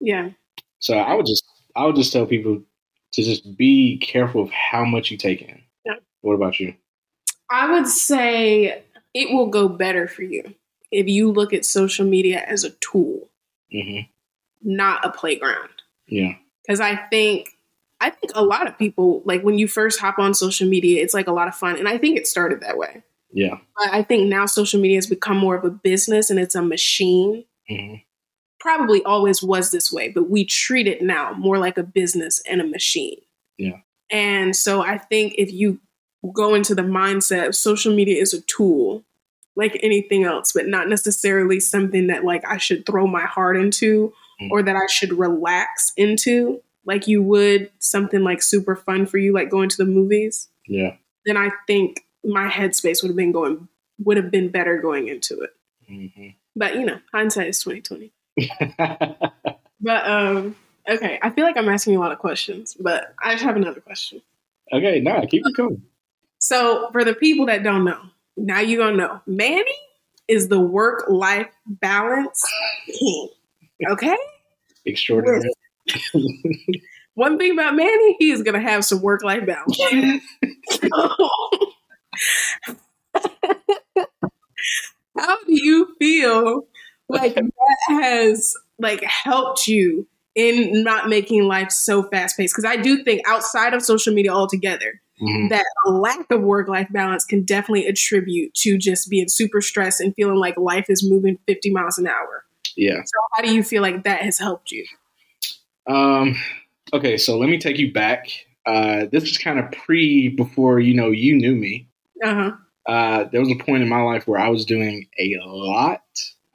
Yeah. 0.00 0.30
So 0.84 0.98
I 0.98 1.14
would 1.14 1.24
just 1.26 1.44
I 1.74 1.86
would 1.86 1.96
just 1.96 2.12
tell 2.12 2.26
people 2.26 2.62
to 3.12 3.22
just 3.22 3.56
be 3.56 3.96
careful 3.98 4.42
of 4.42 4.50
how 4.50 4.84
much 4.84 5.10
you 5.10 5.16
take 5.16 5.40
in. 5.40 5.62
Yeah. 5.86 5.94
What 6.20 6.34
about 6.34 6.60
you? 6.60 6.74
I 7.50 7.72
would 7.72 7.88
say 7.88 8.82
it 9.14 9.34
will 9.34 9.46
go 9.46 9.66
better 9.68 10.06
for 10.06 10.22
you 10.22 10.54
if 10.90 11.08
you 11.08 11.32
look 11.32 11.54
at 11.54 11.64
social 11.64 12.04
media 12.04 12.44
as 12.46 12.64
a 12.64 12.70
tool, 12.70 13.30
hmm 13.72 14.00
not 14.66 15.04
a 15.04 15.10
playground. 15.10 15.68
Yeah. 16.06 16.34
Because 16.66 16.80
I 16.80 16.96
think 16.96 17.50
I 18.00 18.10
think 18.10 18.32
a 18.34 18.44
lot 18.44 18.66
of 18.66 18.78
people 18.78 19.22
like 19.24 19.42
when 19.42 19.58
you 19.58 19.66
first 19.66 20.00
hop 20.00 20.18
on 20.18 20.34
social 20.34 20.68
media, 20.68 21.02
it's 21.02 21.14
like 21.14 21.28
a 21.28 21.32
lot 21.32 21.48
of 21.48 21.54
fun, 21.54 21.78
and 21.78 21.88
I 21.88 21.96
think 21.96 22.18
it 22.18 22.26
started 22.26 22.60
that 22.60 22.76
way. 22.76 23.02
Yeah. 23.32 23.56
But 23.78 23.92
I 23.92 24.02
think 24.02 24.28
now 24.28 24.44
social 24.44 24.80
media 24.80 24.98
has 24.98 25.06
become 25.06 25.38
more 25.38 25.54
of 25.54 25.64
a 25.64 25.70
business 25.70 26.28
and 26.28 26.38
it's 26.38 26.54
a 26.54 26.62
machine. 26.62 27.44
hmm 27.68 27.94
Probably 28.60 29.02
always 29.04 29.42
was 29.42 29.70
this 29.70 29.92
way, 29.92 30.08
but 30.08 30.30
we 30.30 30.44
treat 30.44 30.86
it 30.86 31.02
now 31.02 31.32
more 31.34 31.58
like 31.58 31.76
a 31.76 31.82
business 31.82 32.40
and 32.48 32.60
a 32.60 32.66
machine. 32.66 33.18
Yeah. 33.58 33.78
And 34.10 34.54
so 34.56 34.82
I 34.82 34.98
think 34.98 35.34
if 35.36 35.52
you 35.52 35.80
go 36.32 36.54
into 36.54 36.74
the 36.74 36.82
mindset 36.82 37.46
of 37.46 37.54
social 37.54 37.94
media 37.94 38.20
is 38.20 38.32
a 38.32 38.40
tool 38.42 39.04
like 39.56 39.78
anything 39.84 40.24
else, 40.24 40.52
but 40.52 40.66
not 40.66 40.88
necessarily 40.88 41.60
something 41.60 42.08
that 42.08 42.24
like 42.24 42.44
I 42.44 42.56
should 42.56 42.84
throw 42.86 43.06
my 43.06 43.24
heart 43.24 43.56
into 43.56 44.12
Mm. 44.40 44.50
or 44.50 44.64
that 44.64 44.74
I 44.74 44.86
should 44.88 45.12
relax 45.12 45.92
into, 45.96 46.60
like 46.84 47.06
you 47.06 47.22
would 47.22 47.70
something 47.78 48.22
like 48.24 48.42
super 48.42 48.74
fun 48.74 49.06
for 49.06 49.16
you, 49.16 49.32
like 49.32 49.48
going 49.48 49.68
to 49.68 49.76
the 49.76 49.84
movies, 49.84 50.48
Yeah. 50.66 50.96
then 51.24 51.36
I 51.36 51.50
think 51.68 52.00
my 52.24 52.48
headspace 52.48 53.00
would 53.00 53.10
have 53.10 53.16
been 53.16 53.30
going 53.30 53.68
would 54.04 54.16
have 54.16 54.32
been 54.32 54.48
better 54.48 54.78
going 54.82 55.06
into 55.06 55.40
it. 55.42 55.50
hmm 55.86 56.28
But 56.56 56.74
you 56.74 56.84
know, 56.84 56.98
hindsight 57.12 57.46
is 57.46 57.60
twenty 57.60 57.80
twenty. 57.80 58.10
But 59.84 60.08
um, 60.08 60.56
okay, 60.88 61.18
I 61.22 61.28
feel 61.28 61.44
like 61.44 61.58
I'm 61.58 61.68
asking 61.68 61.96
a 61.96 62.00
lot 62.00 62.10
of 62.10 62.18
questions, 62.18 62.74
but 62.80 63.14
I 63.22 63.32
just 63.32 63.44
have 63.44 63.56
another 63.56 63.80
question. 63.80 64.22
okay, 64.72 64.98
nah, 64.98 65.26
keep 65.26 65.42
it 65.44 65.54
coming. 65.54 65.82
So 66.38 66.88
for 66.90 67.04
the 67.04 67.14
people 67.14 67.44
that 67.46 67.62
don't 67.62 67.84
know, 67.84 68.00
now 68.38 68.60
you 68.60 68.78
gonna 68.78 68.96
know. 68.96 69.20
Manny 69.26 69.76
is 70.26 70.48
the 70.48 70.58
work 70.58 71.04
life 71.08 71.48
balance 71.66 72.42
king. 72.86 73.28
Okay. 73.90 74.16
Extraordinary. 74.86 75.50
One 77.14 77.38
thing 77.38 77.52
about 77.52 77.76
Manny, 77.76 78.16
he 78.18 78.30
is 78.30 78.42
gonna 78.42 78.60
have 78.60 78.84
some 78.86 79.02
work 79.02 79.22
life 79.22 79.44
balance. 79.46 79.78
How 85.18 85.36
do 85.44 85.52
you 85.52 85.94
feel 85.98 86.66
like 87.08 87.34
that 87.34 87.78
has 87.88 88.54
like 88.78 89.02
helped 89.02 89.66
you 89.68 90.06
in 90.34 90.82
not 90.82 91.08
making 91.08 91.44
life 91.44 91.70
so 91.70 92.02
fast 92.04 92.36
paced? 92.36 92.54
Because 92.54 92.64
I 92.64 92.76
do 92.76 93.02
think 93.04 93.22
outside 93.26 93.72
of 93.74 93.82
social 93.82 94.12
media 94.12 94.32
altogether, 94.32 95.00
Mhm. 95.22 95.48
that 95.50 95.64
a 95.86 95.90
lack 95.92 96.28
of 96.32 96.42
work 96.42 96.68
life 96.68 96.88
balance 96.90 97.24
can 97.24 97.42
definitely 97.44 97.86
attribute 97.86 98.52
to 98.54 98.76
just 98.76 99.08
being 99.08 99.28
super 99.28 99.60
stressed 99.60 100.00
and 100.00 100.12
feeling 100.16 100.36
like 100.38 100.56
life 100.56 100.86
is 100.88 101.08
moving 101.08 101.38
50 101.46 101.70
miles 101.70 101.98
an 101.98 102.08
hour. 102.08 102.44
Yeah. 102.76 102.96
So, 103.04 103.12
how 103.36 103.42
do 103.44 103.54
you 103.54 103.62
feel 103.62 103.80
like 103.82 104.02
that 104.04 104.22
has 104.22 104.38
helped 104.38 104.72
you? 104.72 104.84
Um. 105.86 106.36
Okay, 106.92 107.16
so 107.16 107.38
let 107.38 107.48
me 107.48 107.58
take 107.58 107.78
you 107.78 107.92
back. 107.92 108.28
Uh, 108.66 109.06
this 109.10 109.24
is 109.24 109.38
kind 109.38 109.58
of 109.58 109.70
pre 109.72 110.28
before 110.28 110.80
you 110.80 110.94
know 110.94 111.10
you 111.10 111.34
knew 111.36 111.54
me. 111.54 111.88
Uh 112.24 112.34
huh. 112.34 112.52
Uh, 112.92 113.24
there 113.30 113.40
was 113.40 113.50
a 113.50 113.56
point 113.64 113.82
in 113.82 113.88
my 113.88 114.02
life 114.02 114.26
where 114.26 114.40
I 114.40 114.48
was 114.48 114.64
doing 114.64 115.06
a 115.18 115.38
lot. 115.46 116.02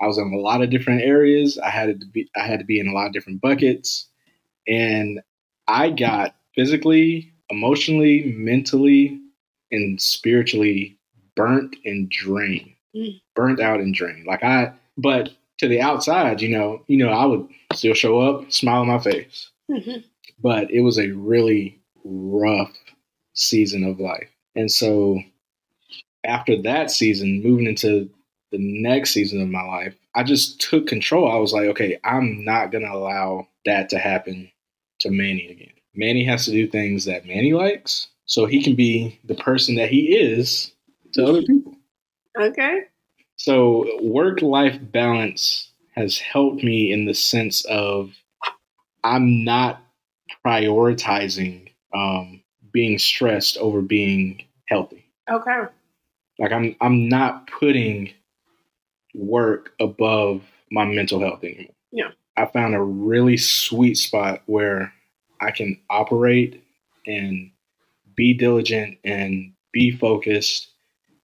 I 0.02 0.08
was 0.08 0.18
in 0.18 0.34
a 0.34 0.38
lot 0.38 0.62
of 0.62 0.70
different 0.70 1.02
areas. 1.02 1.58
I 1.58 1.70
had 1.70 2.00
to 2.00 2.06
be 2.08 2.30
I 2.36 2.42
had 2.48 2.60
to 2.60 2.66
be 2.66 2.80
in 2.80 2.88
a 2.88 2.94
lot 2.94 3.08
of 3.08 3.14
different 3.14 3.42
buckets, 3.42 4.08
and 4.68 5.22
I 5.68 5.90
got 5.92 6.36
physically, 6.56 7.32
emotionally, 7.50 8.34
mentally, 8.38 9.20
and 9.72 10.02
spiritually 10.02 10.98
burnt 11.36 11.76
and 11.86 12.10
drained, 12.10 12.72
Mm. 12.96 13.22
burnt 13.36 13.60
out 13.60 13.80
and 13.80 13.94
drained. 13.94 14.26
Like 14.26 14.44
I, 14.44 14.74
but 14.98 15.32
to 15.60 15.68
the 15.68 15.80
outside, 15.82 16.42
you 16.42 16.50
know, 16.50 16.84
you 16.88 16.98
know, 16.98 17.10
I 17.10 17.26
would 17.26 17.48
still 17.74 17.94
show 17.94 18.20
up, 18.20 18.52
smile 18.52 18.82
on 18.82 18.88
my 18.88 19.00
face, 19.00 19.50
hmm 19.72 19.98
but 20.42 20.72
it 20.72 20.80
was 20.82 20.98
a 20.98 21.12
really 21.12 21.78
rough 22.06 22.72
season 23.34 23.84
of 23.84 24.00
life. 24.00 24.30
And 24.56 24.72
so 24.72 25.20
after 26.24 26.62
that 26.62 26.92
season, 26.92 27.44
moving 27.44 27.68
into 27.68 28.10
the 28.52 28.58
next 28.60 29.12
season 29.12 29.42
of 29.42 29.50
my 29.50 29.64
life, 29.64 29.96
I 30.16 30.24
just 30.24 30.60
took 30.62 30.88
control. 30.88 31.32
I 31.32 31.38
was 31.38 31.54
like, 31.54 31.68
okay, 31.70 32.00
I'm 32.04 32.44
not 32.44 32.72
going 32.72 32.84
to 32.84 32.92
allow 32.92 33.48
that 33.66 33.90
to 33.90 34.00
happen 34.00 34.52
to 35.00 35.12
Manny 35.12 35.48
again. 35.48 35.74
Manny 35.96 36.24
has 36.26 36.46
to 36.46 36.52
do 36.52 36.68
things 36.68 37.06
that 37.06 37.26
Manny 37.26 37.54
likes 37.54 38.08
so 38.26 38.46
he 38.46 38.64
can 38.64 38.76
be 38.76 39.20
the 39.26 39.36
person 39.36 39.76
that 39.76 39.90
he 39.90 40.16
is 40.16 40.72
to 41.14 41.26
other 41.26 41.42
people. 41.42 41.76
Okay. 42.40 42.84
So 43.36 44.00
work 44.02 44.42
life 44.42 44.80
balance 44.82 45.72
has 45.96 46.18
helped 46.18 46.64
me 46.64 46.92
in 46.92 47.06
the 47.06 47.14
sense 47.14 47.66
of 47.66 48.12
I'm 49.04 49.44
not 49.44 49.82
prioritizing 50.46 51.70
um, 51.94 52.42
being 52.72 53.00
stressed 53.00 53.58
over 53.58 53.82
being 53.82 54.44
healthy. 54.68 55.06
Okay. 55.30 55.64
Like 56.38 56.52
I'm 56.52 56.76
I'm 56.82 57.10
not 57.10 57.48
putting 57.48 58.14
work 59.14 59.74
above 59.80 60.44
my 60.72 60.86
mental 60.86 61.20
health 61.20 61.44
anymore. 61.44 61.74
Yeah. 61.92 62.12
I 62.38 62.46
found 62.46 62.76
a 62.76 62.82
really 62.82 63.38
sweet 63.38 63.96
spot 63.96 64.44
where 64.46 64.94
I 65.42 65.52
can 65.52 65.80
operate 65.90 66.64
and 67.06 67.52
be 68.16 68.34
diligent 68.34 68.98
and 69.04 69.54
be 69.72 69.92
focused 69.92 70.70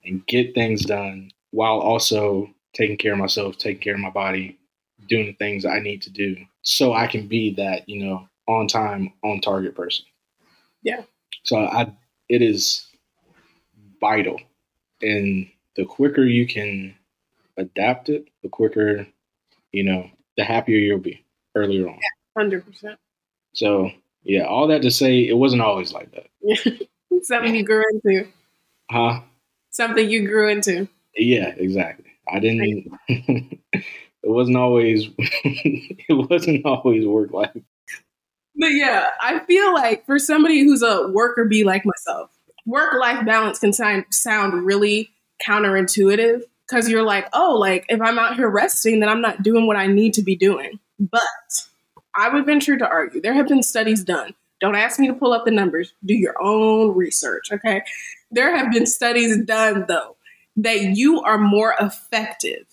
and 0.03 0.25
get 0.27 0.53
things 0.53 0.85
done 0.85 1.31
while 1.51 1.79
also 1.79 2.49
taking 2.73 2.97
care 2.97 3.13
of 3.13 3.19
myself, 3.19 3.57
taking 3.57 3.81
care 3.81 3.93
of 3.93 3.99
my 3.99 4.09
body, 4.09 4.57
doing 5.07 5.27
the 5.27 5.33
things 5.33 5.65
I 5.65 5.79
need 5.79 6.01
to 6.03 6.09
do 6.09 6.35
so 6.61 6.93
I 6.93 7.07
can 7.07 7.27
be 7.27 7.53
that, 7.55 7.87
you 7.87 8.03
know, 8.03 8.27
on 8.47 8.67
time, 8.67 9.13
on 9.23 9.39
target 9.39 9.75
person. 9.75 10.05
Yeah. 10.83 11.03
So 11.43 11.57
I 11.57 11.91
it 12.27 12.41
is 12.41 12.87
vital. 14.01 14.39
And 15.01 15.47
the 15.75 15.85
quicker 15.85 16.23
you 16.23 16.47
can 16.47 16.95
adapt 17.57 18.09
it, 18.09 18.27
the 18.43 18.49
quicker, 18.49 19.07
you 19.71 19.83
know, 19.83 20.09
the 20.37 20.43
happier 20.43 20.77
you'll 20.77 20.99
be 20.99 21.23
earlier 21.55 21.87
on. 21.87 21.99
100%. 22.37 22.97
So 23.53 23.91
yeah, 24.23 24.43
all 24.43 24.67
that 24.67 24.81
to 24.81 24.91
say 24.91 25.27
it 25.27 25.37
wasn't 25.37 25.61
always 25.61 25.93
like 25.93 26.11
that. 26.11 26.87
Something 27.21 27.55
you 27.55 27.63
grew 27.63 27.83
into. 27.93 28.27
Huh? 28.91 29.21
Something 29.69 30.09
you 30.09 30.27
grew 30.27 30.49
into. 30.49 30.87
Yeah, 31.15 31.53
exactly. 31.55 32.05
I 32.27 32.39
didn't 32.39 32.91
it 33.07 33.93
wasn't 34.23 34.57
always 34.57 35.09
it 35.17 36.29
wasn't 36.29 36.65
always 36.65 37.05
work 37.05 37.31
life. 37.31 37.51
But 38.57 38.71
yeah, 38.71 39.07
I 39.21 39.39
feel 39.39 39.73
like 39.73 40.05
for 40.05 40.17
somebody 40.17 40.63
who's 40.63 40.81
a 40.81 41.09
worker 41.09 41.45
bee 41.45 41.63
like 41.63 41.83
myself, 41.85 42.31
work 42.65 42.93
life 42.99 43.25
balance 43.25 43.59
can 43.59 43.73
sound, 43.73 44.05
sound 44.11 44.65
really 44.65 45.09
counterintuitive 45.45 46.41
because 46.67 46.89
you're 46.89 47.03
like, 47.03 47.27
oh, 47.33 47.55
like 47.55 47.85
if 47.89 48.01
I'm 48.01 48.19
out 48.19 48.35
here 48.35 48.49
resting, 48.49 48.99
then 48.99 49.09
I'm 49.09 49.21
not 49.21 49.43
doing 49.43 49.67
what 49.67 49.77
I 49.77 49.87
need 49.87 50.13
to 50.15 50.21
be 50.21 50.35
doing. 50.35 50.79
But 50.99 51.21
I 52.15 52.29
would 52.29 52.45
venture 52.45 52.77
to 52.77 52.87
argue 52.87 53.21
there 53.21 53.33
have 53.33 53.47
been 53.47 53.63
studies 53.63 54.03
done. 54.03 54.33
Don't 54.61 54.75
ask 54.75 54.99
me 54.99 55.07
to 55.07 55.13
pull 55.13 55.33
up 55.33 55.45
the 55.45 55.51
numbers, 55.51 55.93
do 56.05 56.13
your 56.13 56.35
own 56.41 56.95
research, 56.95 57.51
okay? 57.51 57.83
There 58.31 58.55
have 58.55 58.71
been 58.71 58.85
studies 58.85 59.43
done 59.45 59.85
though 59.87 60.15
that 60.57 60.81
you 60.95 61.21
are 61.21 61.37
more 61.37 61.75
effective 61.79 62.65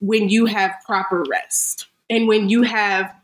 when 0.00 0.28
you 0.28 0.46
have 0.46 0.72
proper 0.86 1.24
rest 1.28 1.88
and 2.08 2.28
when 2.28 2.48
you 2.48 2.62
have 2.62 3.14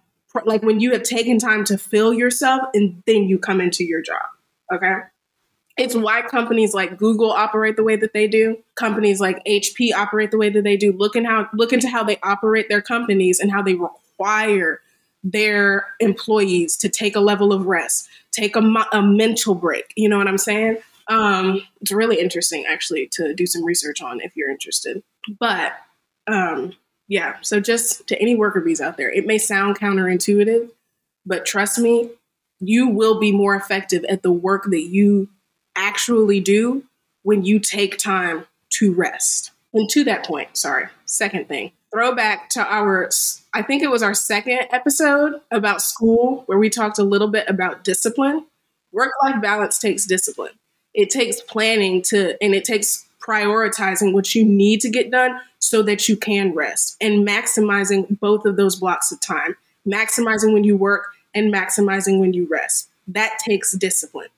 like 0.45 0.63
when 0.63 0.81
you 0.81 0.93
have 0.93 1.03
taken 1.03 1.39
time 1.39 1.65
to 1.65 1.77
fill 1.77 2.13
yourself 2.13 2.63
and 2.75 3.03
then 3.07 3.25
you 3.25 3.39
come 3.39 3.61
into 3.61 3.85
your 3.85 4.03
job. 4.03 4.23
Okay. 4.73 4.95
It's 5.81 5.95
why 5.95 6.21
companies 6.21 6.75
like 6.75 6.99
Google 6.99 7.31
operate 7.31 7.77
the 7.77 7.83
way 7.83 7.97
that 7.97 8.13
they 8.13 8.29
do. 8.29 8.59
Companies 8.75 9.19
like 9.19 9.43
HP 9.47 9.95
operate 9.95 10.31
the 10.31 10.37
way 10.37 10.51
that 10.51 10.63
they 10.63 10.77
do. 10.77 10.93
Look 10.93 11.17
and 11.17 11.27
how 11.27 11.49
look 11.55 11.73
into 11.73 11.89
how 11.89 12.05
they 12.05 12.19
operate 12.23 12.69
their 12.69 12.83
companies 12.83 13.41
and 13.41 13.51
how 13.51 13.63
they 13.63 13.75
require 13.75 14.83
their 15.25 15.87
employees 15.99 16.77
to 16.77 16.91
take 16.91 17.17
a 17.17 17.21
level 17.21 17.51
of 17.51 17.67
rest, 17.67 18.11
take 18.31 18.57
a, 18.57 18.87
a 18.93 19.01
mental 19.01 19.55
break. 19.55 19.95
You 19.97 20.11
know 20.11 20.19
what 20.19 20.29
I'm 20.29 20.37
saying? 20.37 20.77
Um, 21.09 21.63
it's 21.81 21.93
really 21.93 22.21
interesting 22.21 22.67
actually 22.69 23.09
to 23.13 23.33
do 23.33 23.47
some 23.47 23.65
research 23.65 24.03
on 24.03 24.21
if 24.21 24.37
you're 24.37 24.51
interested. 24.51 25.03
But 25.39 25.73
um, 26.27 26.75
yeah, 27.09 27.37
so 27.41 27.59
just 27.59 28.07
to 28.09 28.21
any 28.21 28.37
worker 28.37 28.61
bees 28.61 28.83
out 28.83 28.99
there, 28.99 29.11
it 29.11 29.27
may 29.27 29.39
sound 29.39 29.79
counterintuitive, 29.79 30.69
but 31.25 31.47
trust 31.47 31.79
me, 31.79 32.11
you 32.61 32.87
will 32.87 33.19
be 33.19 33.33
more 33.33 33.57
effective 33.57 34.05
at 34.11 34.23
the 34.23 34.31
work 34.31 34.65
that 34.65 34.83
you 34.83 35.31
actually 35.77 36.41
do 36.41 36.85
when 37.23 37.45
you 37.45 37.59
take 37.59 37.99
time 37.99 38.47
to 38.71 38.93
rest. 38.93 39.51
And 39.73 39.89
to 39.91 40.05
that 40.05 40.25
point, 40.27 40.57
sorry, 40.57 40.87
second 41.05 41.49
thing, 41.49 41.73
throwback 41.93 42.51
to 42.51 42.61
our, 42.61 43.09
I 43.53 43.63
think 43.63 43.83
it 43.83 43.91
was 43.91 44.03
our 44.03 44.15
second 44.15 44.61
episode 44.71 45.41
about 45.51 45.83
school, 45.83 46.43
where 46.47 46.59
we 46.59 46.71
talked 46.71 46.99
a 46.99 47.05
little 47.05 47.29
bit 47.29 47.49
about 47.49 47.85
discipline. 47.85 48.47
Work 48.93 49.13
life 49.23 49.41
balance 49.41 49.79
takes 49.79 50.05
discipline, 50.07 50.53
it 50.95 51.11
takes 51.11 51.41
planning 51.41 52.03
to, 52.03 52.43
and 52.43 52.55
it 52.55 52.65
takes 52.65 53.07
prioritizing 53.21 54.13
what 54.13 54.35
you 54.35 54.45
need 54.45 54.81
to 54.81 54.91
get 54.91 55.11
done 55.11 55.39
so 55.61 55.83
that 55.83 56.09
you 56.09 56.17
can 56.17 56.55
rest 56.55 56.97
and 57.01 57.27
maximizing 57.27 58.19
both 58.19 58.45
of 58.47 58.57
those 58.57 58.77
blocks 58.77 59.13
of 59.13 59.21
time, 59.21 59.57
maximizing 59.87 60.53
when 60.53 60.65
you 60.65 60.77
work 60.77 61.15
and 61.35 61.53
maximizing 61.53 62.19
when 62.19 62.33
you 62.33 62.47
rest. 62.47 62.89
That 63.07 63.39
takes 63.45 63.73
discipline. 63.73 64.29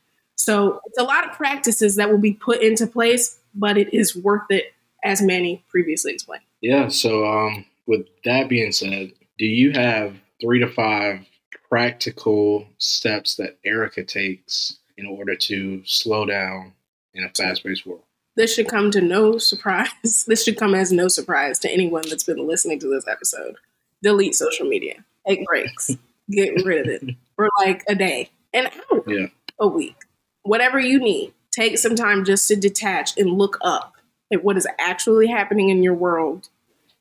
So 0.42 0.80
it's 0.86 0.98
a 0.98 1.04
lot 1.04 1.24
of 1.24 1.36
practices 1.36 1.94
that 1.96 2.10
will 2.10 2.18
be 2.18 2.32
put 2.32 2.62
into 2.62 2.88
place, 2.88 3.38
but 3.54 3.78
it 3.78 3.94
is 3.94 4.16
worth 4.16 4.50
it, 4.50 4.74
as 5.04 5.22
Manny 5.22 5.64
previously 5.68 6.12
explained. 6.12 6.42
Yeah. 6.60 6.88
So, 6.88 7.24
um, 7.24 7.64
with 7.86 8.06
that 8.24 8.48
being 8.48 8.72
said, 8.72 9.12
do 9.38 9.46
you 9.46 9.70
have 9.70 10.16
three 10.40 10.58
to 10.58 10.66
five 10.68 11.20
practical 11.68 12.66
steps 12.78 13.36
that 13.36 13.56
Erika 13.64 14.02
takes 14.02 14.78
in 14.96 15.06
order 15.06 15.36
to 15.36 15.80
slow 15.84 16.26
down 16.26 16.72
in 17.14 17.22
a 17.22 17.28
fast 17.28 17.62
paced 17.62 17.86
world? 17.86 18.02
This 18.34 18.52
should 18.52 18.66
come 18.66 18.90
to 18.90 19.00
no 19.00 19.38
surprise. 19.38 19.90
This 20.26 20.42
should 20.42 20.56
come 20.56 20.74
as 20.74 20.90
no 20.90 21.06
surprise 21.06 21.60
to 21.60 21.70
anyone 21.70 22.02
that's 22.08 22.24
been 22.24 22.48
listening 22.48 22.80
to 22.80 22.88
this 22.88 23.06
episode. 23.06 23.54
Delete 24.02 24.34
social 24.34 24.66
media. 24.66 25.04
Take 25.24 25.46
breaks. 25.46 25.92
Get 26.30 26.64
rid 26.64 26.88
of 26.88 27.02
it 27.08 27.16
for 27.36 27.48
like 27.58 27.84
a 27.88 27.94
day, 27.94 28.30
an 28.52 28.66
hour, 28.90 29.04
yeah. 29.06 29.26
a 29.58 29.68
week, 29.68 29.96
whatever 30.42 30.78
you 30.78 30.98
need. 30.98 31.32
Take 31.50 31.78
some 31.78 31.96
time 31.96 32.24
just 32.24 32.48
to 32.48 32.56
detach 32.56 33.16
and 33.18 33.32
look 33.32 33.58
up 33.62 33.92
at 34.32 34.42
what 34.42 34.56
is 34.56 34.66
actually 34.78 35.26
happening 35.26 35.68
in 35.68 35.82
your 35.82 35.94
world, 35.94 36.48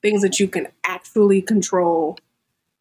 things 0.01 0.21
that 0.21 0.39
you 0.39 0.47
can 0.47 0.67
actually 0.85 1.41
control. 1.41 2.17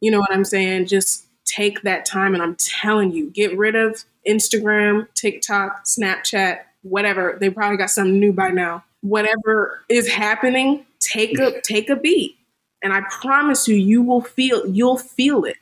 You 0.01 0.11
know 0.11 0.19
what 0.19 0.33
I'm 0.33 0.45
saying? 0.45 0.87
Just 0.87 1.27
take 1.45 1.83
that 1.83 2.05
time, 2.05 2.35
and 2.35 2.43
I'm 2.43 2.57
telling 2.57 3.13
you, 3.13 3.31
get 3.31 3.57
rid 3.57 3.77
of 3.77 4.05
Instagram, 4.27 5.07
TikTok, 5.15 5.85
Snapchat, 5.85 6.61
whatever. 6.83 7.37
They 7.41 7.51
probably 7.51 7.77
got 7.77 7.91
something 7.91 8.19
new 8.19 8.33
by 8.33 8.51
now. 8.51 8.85
Whatever 9.03 9.81
is 9.89 10.09
happening, 10.09 10.85
take 10.99 11.39
a 11.39 11.61
take 11.63 11.89
a 11.89 11.97
beat, 11.97 12.37
and 12.83 12.93
I 12.93 13.03
promise 13.03 13.69
you, 13.69 13.77
you 13.77 14.03
will 14.03 14.21
feel 14.21 14.67
you'll 14.67 14.99
feel 14.99 15.45
it. 15.45 15.57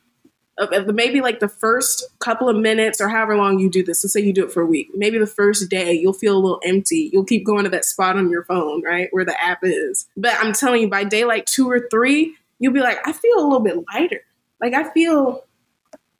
Maybe 0.86 1.20
like 1.20 1.40
the 1.40 1.48
first 1.48 2.04
couple 2.18 2.48
of 2.48 2.56
minutes 2.56 3.00
or 3.00 3.08
however 3.08 3.36
long 3.36 3.58
you 3.58 3.70
do 3.70 3.82
this. 3.82 4.02
Let's 4.02 4.12
say 4.12 4.20
you 4.20 4.32
do 4.32 4.44
it 4.44 4.52
for 4.52 4.62
a 4.62 4.66
week. 4.66 4.88
Maybe 4.94 5.18
the 5.18 5.26
first 5.26 5.68
day 5.70 5.92
you'll 5.92 6.12
feel 6.12 6.36
a 6.36 6.38
little 6.38 6.60
empty. 6.64 7.10
You'll 7.12 7.24
keep 7.24 7.46
going 7.46 7.64
to 7.64 7.70
that 7.70 7.84
spot 7.84 8.16
on 8.16 8.30
your 8.30 8.44
phone, 8.44 8.82
right, 8.82 9.08
where 9.12 9.24
the 9.24 9.40
app 9.42 9.60
is. 9.62 10.08
But 10.16 10.34
I'm 10.40 10.52
telling 10.52 10.82
you, 10.82 10.88
by 10.88 11.04
day 11.04 11.24
like 11.24 11.46
two 11.46 11.70
or 11.70 11.88
three, 11.90 12.36
you'll 12.58 12.72
be 12.72 12.80
like, 12.80 12.98
I 13.06 13.12
feel 13.12 13.38
a 13.38 13.44
little 13.44 13.60
bit 13.60 13.76
lighter. 13.92 14.22
Like 14.60 14.74
I 14.74 14.90
feel 14.92 15.44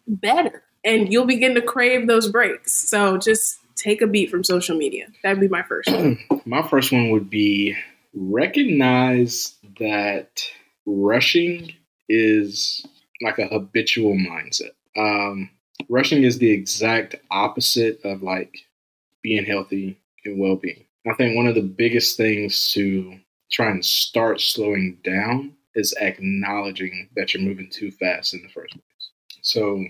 better, 0.07 0.63
and 0.85 1.13
you'll 1.13 1.27
begin 1.27 1.55
to 1.57 1.63
crave 1.63 2.07
those 2.07 2.29
breaks. 2.29 2.73
So 2.73 3.19
just 3.19 3.59
take 3.75 4.03
a 4.03 4.07
beat 4.07 4.31
from 4.31 4.45
social 4.45 4.77
media. 4.77 5.07
That'd 5.23 5.41
be 5.41 5.49
my 5.49 5.63
first 5.63 5.91
one. 5.91 6.19
my 6.45 6.63
first 6.63 6.93
one 6.93 7.11
would 7.11 7.29
be 7.31 7.77
recognize 8.15 9.55
that 9.79 10.43
rushing 10.87 11.73
is 12.09 12.85
like 13.23 13.39
a 13.39 13.49
habitual 13.49 14.15
mindset. 14.15 14.71
Um, 14.97 15.51
rushing 15.89 16.25
is 16.25 16.39
the 16.39 16.51
exact 16.51 17.17
opposite 17.31 18.01
of 18.05 18.23
like 18.23 18.57
being 19.23 19.45
healthy 19.45 19.99
and 20.25 20.39
well 20.39 20.57
being. 20.57 20.85
I 21.09 21.15
think 21.15 21.37
one 21.37 21.47
of 21.47 21.55
the 21.55 21.63
biggest 21.63 22.17
things 22.17 22.71
to 22.73 23.19
try 23.51 23.71
and 23.71 23.85
start 23.85 24.41
slowing 24.41 24.99
down 25.05 25.55
is 25.75 25.95
acknowledging 26.01 27.09
that 27.17 27.33
you're 27.33 27.43
moving 27.43 27.71
too 27.71 27.91
fast 27.91 28.35
in 28.35 28.43
the 28.43 28.49
first 28.49 28.73
place. 28.73 29.11
So, 29.43 29.85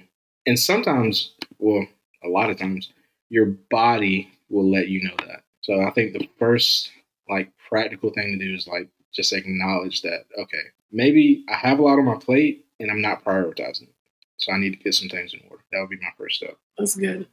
and 0.47 0.59
sometimes, 0.59 1.33
well, 1.59 1.87
a 2.23 2.29
lot 2.29 2.51
of 2.51 2.59
times, 2.59 2.93
your 3.31 3.47
body 3.71 4.31
will 4.49 4.71
let 4.71 4.88
you 4.88 5.03
know 5.05 5.17
that. 5.27 5.43
So 5.62 5.81
I 5.83 5.91
think 5.91 6.12
the 6.12 6.29
first 6.38 6.91
like 7.29 7.51
practical 7.69 8.11
thing 8.11 8.38
to 8.38 8.45
do 8.47 8.55
is 8.55 8.67
like 8.67 8.88
just 9.12 9.33
acknowledge 9.33 10.03
that 10.03 10.25
okay, 10.38 10.62
maybe 10.93 11.45
I 11.49 11.57
have 11.57 11.79
a 11.79 11.83
lot 11.83 11.99
on 11.99 12.05
my 12.05 12.17
plate 12.17 12.64
and 12.81 12.91
I'm 12.91 13.03
not 13.03 13.25
prioritizing 13.25 13.83
it. 13.83 13.95
So 14.37 14.53
I 14.53 14.59
need 14.59 14.71
to 14.71 14.77
get 14.77 14.95
some 14.95 15.09
things 15.09 15.35
in 15.35 15.41
order. 15.51 15.62
That 15.73 15.81
would 15.81 15.91
be 15.91 15.97
my 15.97 16.12
first 16.17 16.37
step. 16.37 16.57
That's 16.79 16.97
good. 16.97 17.27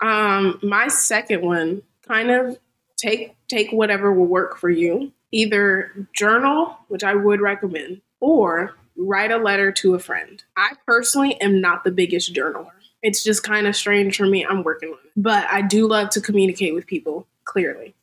um, 0.00 0.58
my 0.62 0.88
second 0.88 1.42
one, 1.42 1.82
kind 2.06 2.30
of 2.30 2.58
take 2.96 3.36
take 3.48 3.70
whatever 3.70 4.12
will 4.12 4.26
work 4.26 4.58
for 4.58 4.70
you. 4.70 5.12
Either 5.30 6.08
journal, 6.14 6.76
which 6.88 7.04
I 7.04 7.14
would 7.14 7.40
recommend, 7.40 8.00
or 8.20 8.74
write 8.96 9.30
a 9.30 9.36
letter 9.36 9.70
to 9.70 9.94
a 9.94 9.98
friend. 9.98 10.42
I 10.56 10.72
personally 10.86 11.40
am 11.40 11.60
not 11.60 11.84
the 11.84 11.90
biggest 11.90 12.34
journaler. 12.34 12.72
It's 13.02 13.22
just 13.22 13.44
kind 13.44 13.66
of 13.66 13.76
strange 13.76 14.16
for 14.16 14.26
me. 14.26 14.44
I'm 14.44 14.64
working 14.64 14.88
on 14.88 14.98
it. 15.04 15.12
But 15.16 15.46
I 15.50 15.62
do 15.62 15.86
love 15.86 16.10
to 16.10 16.20
communicate 16.20 16.74
with 16.74 16.86
people 16.86 17.26
clearly. 17.44 17.94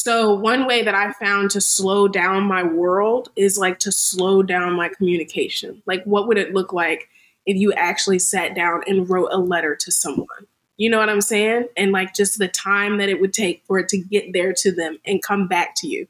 So, 0.00 0.32
one 0.32 0.64
way 0.64 0.84
that 0.84 0.94
I 0.94 1.10
found 1.14 1.50
to 1.50 1.60
slow 1.60 2.06
down 2.06 2.44
my 2.44 2.62
world 2.62 3.30
is 3.34 3.58
like 3.58 3.80
to 3.80 3.90
slow 3.90 4.44
down 4.44 4.74
my 4.74 4.88
communication. 4.88 5.82
Like, 5.86 6.04
what 6.04 6.28
would 6.28 6.38
it 6.38 6.54
look 6.54 6.72
like 6.72 7.08
if 7.46 7.56
you 7.56 7.72
actually 7.72 8.20
sat 8.20 8.54
down 8.54 8.84
and 8.86 9.10
wrote 9.10 9.30
a 9.32 9.38
letter 9.38 9.74
to 9.74 9.90
someone? 9.90 10.46
You 10.76 10.88
know 10.88 10.98
what 10.98 11.08
I'm 11.08 11.20
saying? 11.20 11.66
And 11.76 11.90
like 11.90 12.14
just 12.14 12.38
the 12.38 12.46
time 12.46 12.98
that 12.98 13.08
it 13.08 13.20
would 13.20 13.32
take 13.32 13.64
for 13.66 13.80
it 13.80 13.88
to 13.88 13.98
get 13.98 14.32
there 14.32 14.52
to 14.58 14.70
them 14.70 14.98
and 15.04 15.20
come 15.20 15.48
back 15.48 15.74
to 15.78 15.88
you. 15.88 16.06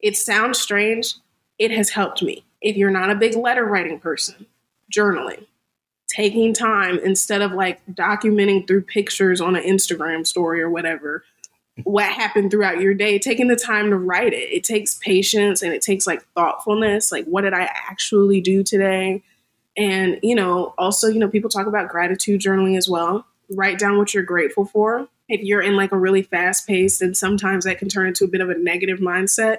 It 0.00 0.16
sounds 0.16 0.58
strange. 0.58 1.14
It 1.60 1.70
has 1.70 1.90
helped 1.90 2.24
me. 2.24 2.44
If 2.60 2.76
you're 2.76 2.90
not 2.90 3.10
a 3.10 3.14
big 3.14 3.36
letter 3.36 3.64
writing 3.64 4.00
person, 4.00 4.46
journaling, 4.92 5.46
taking 6.08 6.54
time 6.54 6.98
instead 6.98 7.42
of 7.42 7.52
like 7.52 7.86
documenting 7.86 8.66
through 8.66 8.82
pictures 8.82 9.40
on 9.40 9.54
an 9.54 9.62
Instagram 9.62 10.26
story 10.26 10.60
or 10.60 10.68
whatever 10.68 11.22
what 11.84 12.06
happened 12.06 12.50
throughout 12.50 12.80
your 12.80 12.94
day, 12.94 13.18
taking 13.18 13.48
the 13.48 13.56
time 13.56 13.90
to 13.90 13.96
write 13.96 14.32
it. 14.32 14.50
It 14.52 14.64
takes 14.64 14.94
patience 14.96 15.62
and 15.62 15.72
it 15.72 15.82
takes 15.82 16.06
like 16.06 16.24
thoughtfulness. 16.34 17.12
Like, 17.12 17.24
what 17.26 17.42
did 17.42 17.54
I 17.54 17.70
actually 17.88 18.40
do 18.40 18.62
today? 18.62 19.22
And, 19.76 20.18
you 20.22 20.34
know, 20.34 20.74
also, 20.76 21.08
you 21.08 21.18
know, 21.18 21.28
people 21.28 21.50
talk 21.50 21.66
about 21.66 21.88
gratitude 21.88 22.40
journaling 22.40 22.76
as 22.76 22.88
well. 22.88 23.26
Write 23.50 23.78
down 23.78 23.96
what 23.96 24.12
you're 24.12 24.22
grateful 24.22 24.64
for. 24.64 25.08
If 25.28 25.42
you're 25.42 25.62
in 25.62 25.76
like 25.76 25.92
a 25.92 25.98
really 25.98 26.22
fast 26.22 26.66
pace, 26.66 26.98
then 26.98 27.14
sometimes 27.14 27.64
that 27.64 27.78
can 27.78 27.88
turn 27.88 28.08
into 28.08 28.24
a 28.24 28.28
bit 28.28 28.40
of 28.40 28.50
a 28.50 28.58
negative 28.58 28.98
mindset 28.98 29.58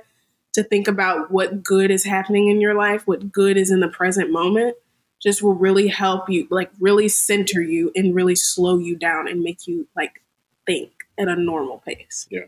to 0.54 0.64
think 0.64 0.88
about 0.88 1.32
what 1.32 1.64
good 1.64 1.92
is 1.92 2.04
happening 2.04 2.48
in 2.48 2.60
your 2.60 2.74
life, 2.74 3.08
what 3.08 3.32
good 3.32 3.56
is 3.56 3.72
in 3.72 3.80
the 3.80 3.88
present 3.88 4.32
moment 4.32 4.76
just 5.22 5.44
will 5.44 5.54
really 5.54 5.88
help 5.88 6.30
you, 6.30 6.48
like 6.50 6.72
really 6.80 7.10
center 7.10 7.62
you 7.62 7.92
and 7.96 8.16
really 8.16 8.36
slow 8.36 8.78
you 8.78 8.96
down 8.96 9.28
and 9.28 9.42
make 9.42 9.68
you 9.68 9.88
like 9.96 10.22
think 10.66 10.92
at 11.20 11.28
a 11.28 11.36
normal 11.36 11.80
pace. 11.86 12.28
Yeah, 12.32 12.46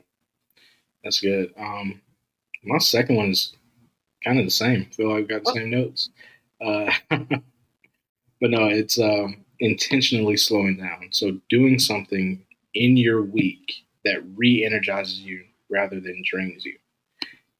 that's 1.03 1.19
good. 1.19 1.53
Um, 1.57 2.01
my 2.63 2.77
second 2.77 3.15
one 3.15 3.29
is 3.29 3.55
kind 4.23 4.39
of 4.39 4.45
the 4.45 4.51
same. 4.51 4.87
I 4.89 4.93
feel 4.93 5.09
like 5.09 5.23
I've 5.23 5.27
got 5.27 5.43
the 5.43 5.53
same 5.53 5.69
notes. 5.69 6.09
Uh, 6.63 6.91
but 7.09 8.49
no, 8.49 8.67
it's 8.67 8.99
um, 8.99 9.43
intentionally 9.59 10.37
slowing 10.37 10.77
down. 10.77 11.09
So 11.11 11.39
doing 11.49 11.79
something 11.79 12.43
in 12.73 12.97
your 12.97 13.21
week 13.21 13.73
that 14.05 14.23
re-energizes 14.35 15.19
you 15.19 15.43
rather 15.69 15.99
than 15.99 16.23
drains 16.25 16.65
you. 16.65 16.77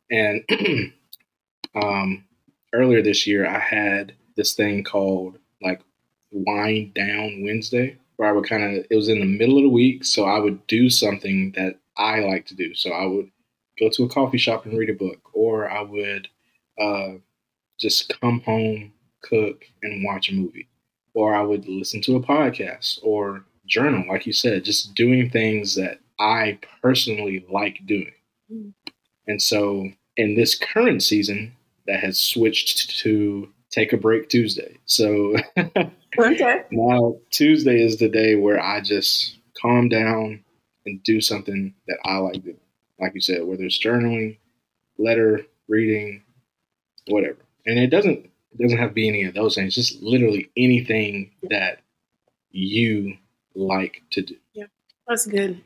And 0.10 0.94
um, 1.76 2.26
earlier 2.74 3.02
this 3.02 3.26
year, 3.26 3.48
I 3.48 3.60
had 3.60 4.14
this 4.36 4.54
thing 4.54 4.84
called 4.84 5.38
like 5.62 5.82
wind 6.32 6.94
down 6.94 7.44
Wednesday, 7.44 7.98
where 8.22 8.30
I 8.30 8.34
would 8.34 8.48
kind 8.48 8.64
of 8.64 8.86
it 8.88 8.96
was 8.96 9.10
in 9.10 9.20
the 9.20 9.26
middle 9.26 9.58
of 9.58 9.64
the 9.64 9.70
week, 9.70 10.06
so 10.06 10.26
I 10.26 10.38
would 10.38 10.68
do 10.68 10.92
something 10.92 11.54
that 11.56 11.80
I 11.98 12.20
like 12.20 12.46
to 12.46 12.56
do. 12.56 12.76
So 12.76 12.92
I 12.92 13.08
would 13.08 13.32
go 13.80 13.90
to 13.90 14.04
a 14.04 14.10
coffee 14.10 14.38
shop 14.38 14.64
and 14.64 14.78
read 14.78 14.92
a 14.92 14.94
book, 14.94 15.18
or 15.34 15.68
I 15.68 15.82
would 15.82 16.28
uh, 16.80 17.14
just 17.80 18.14
come 18.22 18.42
home 18.42 18.94
cook, 19.24 19.66
and 19.82 20.06
watch 20.06 20.30
a 20.30 20.36
movie. 20.36 20.70
Or 21.16 21.34
I 21.34 21.42
would 21.42 21.68
listen 21.68 22.00
to 22.02 22.16
a 22.16 22.22
podcast 22.22 23.00
or 23.02 23.44
journal, 23.66 24.06
like 24.08 24.28
you 24.28 24.34
said, 24.34 24.66
just 24.66 24.94
doing 24.94 25.28
things 25.32 25.74
that 25.74 25.98
I 26.20 26.60
personally 26.84 27.44
like 27.50 27.84
doing. 27.88 28.14
Mm. 28.54 28.74
And 29.26 29.42
so 29.42 29.90
in 30.16 30.36
this 30.36 30.56
current 30.56 31.02
season, 31.02 31.56
that 31.88 32.02
has 32.02 32.22
switched 32.22 33.00
to 33.00 33.50
take 33.72 33.94
a 33.94 33.98
break 33.98 34.30
Tuesday. 34.30 34.78
So 34.86 35.36
Okay. 36.20 36.64
now 36.72 37.16
Tuesday 37.32 37.82
is 37.82 37.98
the 37.98 38.10
day 38.10 38.36
where 38.36 38.62
I 38.62 38.82
just 38.82 39.38
calm 39.60 39.90
down 39.90 40.44
and 40.86 41.02
do 41.04 41.22
something 41.22 41.74
that 41.88 41.98
I 42.06 42.18
like 42.18 42.44
doing. 42.44 42.58
Like 43.00 43.16
you 43.16 43.22
said, 43.22 43.44
whether 43.46 43.64
it's 43.64 43.80
journaling, 43.80 44.38
letter, 44.98 45.46
reading, 45.68 46.24
whatever. 47.08 47.38
And 47.66 47.80
it 47.80 47.88
doesn't 47.88 48.30
it 48.54 48.62
doesn't 48.62 48.78
have 48.78 48.90
to 48.90 48.94
be 48.94 49.08
any 49.08 49.24
of 49.24 49.34
those 49.34 49.56
things. 49.56 49.74
Just 49.74 50.02
literally 50.02 50.52
anything 50.58 51.32
that 51.50 51.80
you 52.52 53.18
like 53.56 54.02
to 54.12 54.22
do. 54.22 54.36
Yeah, 54.54 54.66
that's 55.08 55.26
good. 55.26 55.62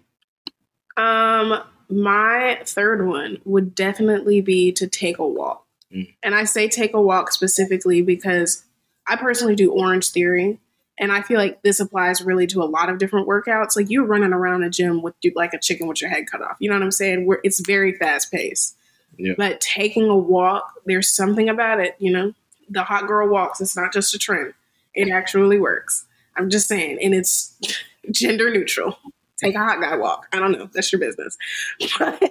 Um, 0.98 1.64
my 1.90 2.62
third 2.66 3.08
one 3.08 3.40
would 3.44 3.74
definitely 3.76 4.42
be 4.42 4.72
to 4.74 4.88
take 4.88 5.18
a 5.18 5.28
walk. 5.28 5.65
Mm. 5.96 6.14
And 6.24 6.36
I 6.36 6.44
say 6.44 6.68
take 6.68 6.94
a 6.94 7.02
walk 7.02 7.32
specifically 7.32 8.02
because 8.02 8.64
I 9.08 9.16
personally 9.16 9.56
do 9.56 9.72
Orange 9.72 10.10
Theory. 10.10 10.60
And 10.98 11.12
I 11.12 11.22
feel 11.22 11.38
like 11.38 11.62
this 11.62 11.80
applies 11.80 12.22
really 12.22 12.48
to 12.48 12.62
a 12.62 12.66
lot 12.66 12.90
of 12.90 12.98
different 12.98 13.28
workouts. 13.28 13.76
Like 13.76 13.90
you're 13.90 14.06
running 14.06 14.34
around 14.34 14.64
a 14.64 14.70
gym 14.70 15.02
with 15.02 15.14
like 15.36 15.54
a 15.54 15.60
chicken 15.60 15.88
with 15.88 16.02
your 16.02 16.10
head 16.10 16.26
cut 16.30 16.42
off. 16.42 16.58
You 16.60 16.70
know 16.70 16.76
what 16.76 16.84
I'm 16.84 16.92
saying? 16.92 17.26
Where 17.26 17.40
it's 17.44 17.60
very 17.60 17.94
fast 17.94 18.32
paced. 18.32 18.78
Yeah. 19.18 19.34
But 19.38 19.62
taking 19.62 20.08
a 20.08 20.16
walk, 20.16 20.74
there's 20.86 21.10
something 21.10 21.50
about 21.50 21.80
it, 21.80 21.96
you 22.00 22.12
know? 22.12 22.34
The 22.70 22.84
hot 22.84 23.08
girl 23.08 23.28
walks, 23.30 23.62
it's 23.62 23.76
not 23.76 23.94
just 23.94 24.14
a 24.14 24.20
trend. 24.20 24.54
It 24.94 25.10
actually 25.10 25.60
works. 25.60 26.06
I'm 26.36 26.50
just 26.50 26.68
saying. 26.68 27.00
And 27.02 27.14
it's 27.14 27.58
gender 28.12 28.50
neutral. 28.52 28.98
Take 29.38 29.56
a 29.56 29.60
hot 29.60 29.82
guy 29.82 29.96
walk. 29.98 30.28
I 30.32 30.40
don't 30.40 30.54
know. 30.54 30.70
That's 30.74 30.92
your 30.92 31.00
business. 31.00 31.38
But 32.00 32.22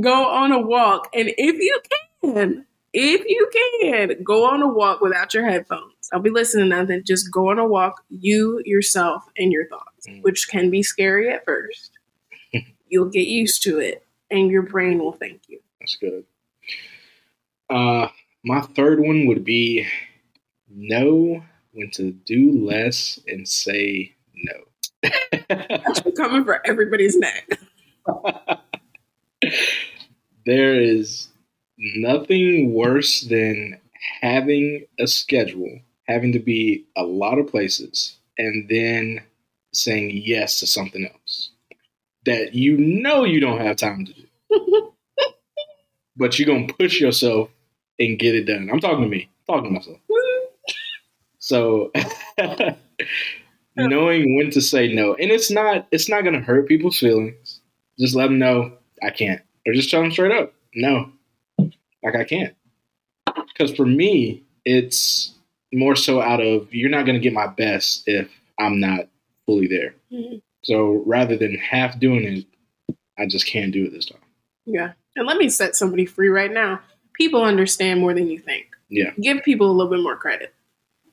go 0.00 0.28
on 0.28 0.52
a 0.52 0.60
walk. 0.60 1.08
And 1.14 1.30
if 1.36 1.56
you 1.58 1.80
can, 2.22 2.66
if 2.92 3.24
you 3.26 3.50
can, 3.82 4.22
go 4.22 4.46
on 4.46 4.62
a 4.62 4.68
walk 4.68 5.00
without 5.00 5.34
your 5.34 5.44
headphones. 5.48 6.08
Don't 6.12 6.22
be 6.22 6.30
listening 6.30 6.70
to 6.70 6.76
nothing. 6.76 7.02
Just 7.04 7.32
go 7.32 7.50
on 7.50 7.58
a 7.58 7.66
walk, 7.66 8.02
you, 8.10 8.60
yourself, 8.64 9.24
and 9.36 9.52
your 9.52 9.66
thoughts, 9.68 10.06
Mm. 10.08 10.22
which 10.22 10.48
can 10.48 10.70
be 10.70 10.82
scary 10.82 11.30
at 11.30 11.44
first. 11.46 11.92
You'll 12.88 13.08
get 13.10 13.26
used 13.26 13.62
to 13.64 13.78
it, 13.78 14.06
and 14.30 14.50
your 14.50 14.62
brain 14.62 14.98
will 14.98 15.12
thank 15.12 15.42
you. 15.48 15.60
That's 15.80 15.96
good. 15.96 16.24
Uh, 17.70 18.08
my 18.44 18.60
third 18.60 19.00
one 19.00 19.26
would 19.26 19.44
be 19.44 19.86
know 20.68 21.42
when 21.72 21.90
to 21.92 22.12
do 22.12 22.52
less 22.66 23.18
and 23.26 23.48
say 23.48 24.14
no. 24.34 25.10
I'm 25.50 26.12
coming 26.16 26.44
for 26.44 26.60
everybody's 26.66 27.16
neck. 27.16 27.48
there 30.46 30.80
is 30.80 31.28
nothing 31.78 32.72
worse 32.74 33.22
than 33.22 33.80
having 34.20 34.86
a 34.98 35.06
schedule, 35.06 35.80
having 36.06 36.32
to 36.32 36.38
be 36.38 36.84
a 36.96 37.02
lot 37.02 37.38
of 37.38 37.48
places, 37.48 38.16
and 38.38 38.68
then 38.68 39.20
saying 39.72 40.10
yes 40.14 40.60
to 40.60 40.66
something 40.66 41.06
else 41.06 41.50
that 42.24 42.54
you 42.54 42.76
know 42.76 43.24
you 43.24 43.40
don't 43.40 43.60
have 43.60 43.76
time 43.76 44.04
to 44.04 44.12
do. 44.12 44.22
but 46.16 46.38
you're 46.38 46.46
going 46.46 46.66
to 46.66 46.74
push 46.74 47.00
yourself 47.00 47.50
and 47.98 48.18
get 48.18 48.34
it 48.34 48.44
done. 48.44 48.70
I'm 48.72 48.80
talking 48.80 49.02
to 49.02 49.08
me, 49.08 49.28
talking 49.46 49.64
to 49.64 49.70
myself. 49.70 49.98
So 51.38 51.92
knowing 53.76 54.34
when 54.36 54.50
to 54.52 54.62
say 54.62 54.94
no, 54.94 55.12
and 55.14 55.30
it's 55.30 55.50
not 55.50 55.86
it's 55.90 56.08
not 56.08 56.24
gonna 56.24 56.40
hurt 56.40 56.66
people's 56.66 56.98
feelings. 56.98 57.60
Just 57.98 58.16
let 58.16 58.28
them 58.28 58.38
know 58.38 58.72
I 59.02 59.10
can't, 59.10 59.42
or 59.66 59.72
just 59.72 59.90
tell 59.90 60.02
them 60.02 60.10
straight 60.10 60.32
up, 60.32 60.52
no, 60.74 61.10
like 62.02 62.16
I 62.16 62.24
can't. 62.24 62.54
Because 63.48 63.74
for 63.74 63.86
me, 63.86 64.42
it's 64.64 65.32
more 65.72 65.96
so 65.96 66.20
out 66.20 66.40
of 66.40 66.72
you're 66.72 66.90
not 66.90 67.06
gonna 67.06 67.18
get 67.18 67.32
my 67.32 67.46
best 67.46 68.04
if 68.06 68.30
I'm 68.58 68.80
not 68.80 69.08
fully 69.46 69.66
there. 69.66 69.94
Mhm. 70.12 70.40
So 70.62 71.02
rather 71.06 71.36
than 71.36 71.56
half 71.56 71.98
doing 71.98 72.24
it, 72.24 72.96
I 73.18 73.26
just 73.26 73.46
can't 73.46 73.72
do 73.72 73.84
it 73.84 73.92
this 73.92 74.06
time. 74.06 74.20
Yeah. 74.66 74.92
And 75.16 75.26
let 75.26 75.36
me 75.36 75.48
set 75.48 75.76
somebody 75.76 76.06
free 76.06 76.28
right 76.28 76.52
now. 76.52 76.80
People 77.12 77.42
understand 77.42 78.00
more 78.00 78.14
than 78.14 78.28
you 78.28 78.38
think. 78.38 78.66
Yeah. 78.88 79.10
Give 79.20 79.42
people 79.44 79.70
a 79.70 79.72
little 79.72 79.92
bit 79.92 80.02
more 80.02 80.16
credit. 80.16 80.54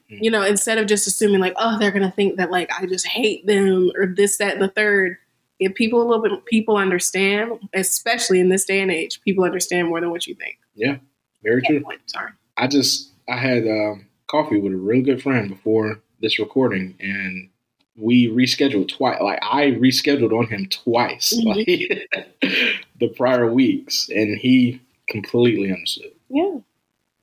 Mhm. 0.09 0.23
You 0.23 0.31
know, 0.31 0.43
instead 0.43 0.77
of 0.77 0.87
just 0.87 1.07
assuming 1.07 1.39
like, 1.39 1.53
oh, 1.57 1.77
they're 1.79 1.91
gonna 1.91 2.11
think 2.11 2.37
that 2.37 2.51
like 2.51 2.71
I 2.71 2.85
just 2.85 3.07
hate 3.07 3.45
them 3.45 3.91
or 3.95 4.07
this, 4.07 4.37
that, 4.37 4.53
and 4.53 4.61
the 4.61 4.67
third. 4.69 5.17
Give 5.61 5.75
people 5.75 6.01
a 6.01 6.07
little 6.07 6.23
bit 6.23 6.45
people 6.45 6.77
understand, 6.77 7.59
especially 7.73 8.39
in 8.39 8.49
this 8.49 8.65
day 8.65 8.81
and 8.81 8.89
age, 8.91 9.21
people 9.21 9.43
understand 9.43 9.87
more 9.89 10.01
than 10.01 10.09
what 10.09 10.25
you 10.25 10.33
think. 10.35 10.57
Yeah, 10.75 10.97
very 11.43 11.61
true. 11.61 11.81
Point, 11.81 12.01
Sorry. 12.07 12.31
I 12.57 12.67
just 12.67 13.11
I 13.29 13.37
had 13.37 13.67
um, 13.67 14.07
coffee 14.27 14.59
with 14.59 14.73
a 14.73 14.77
really 14.77 15.03
good 15.03 15.21
friend 15.21 15.49
before 15.49 15.99
this 16.19 16.39
recording, 16.39 16.95
and 16.99 17.49
we 17.95 18.27
rescheduled 18.27 18.87
twice. 18.89 19.21
Like 19.21 19.39
I 19.43 19.67
rescheduled 19.71 20.31
on 20.37 20.47
him 20.47 20.67
twice, 20.67 21.33
Mhm. 21.37 21.45
like 21.45 22.41
the 22.99 23.07
prior 23.15 23.51
weeks, 23.51 24.09
and 24.09 24.37
he 24.37 24.81
completely 25.09 25.71
understood. 25.71 26.11
Yeah. 26.29 26.57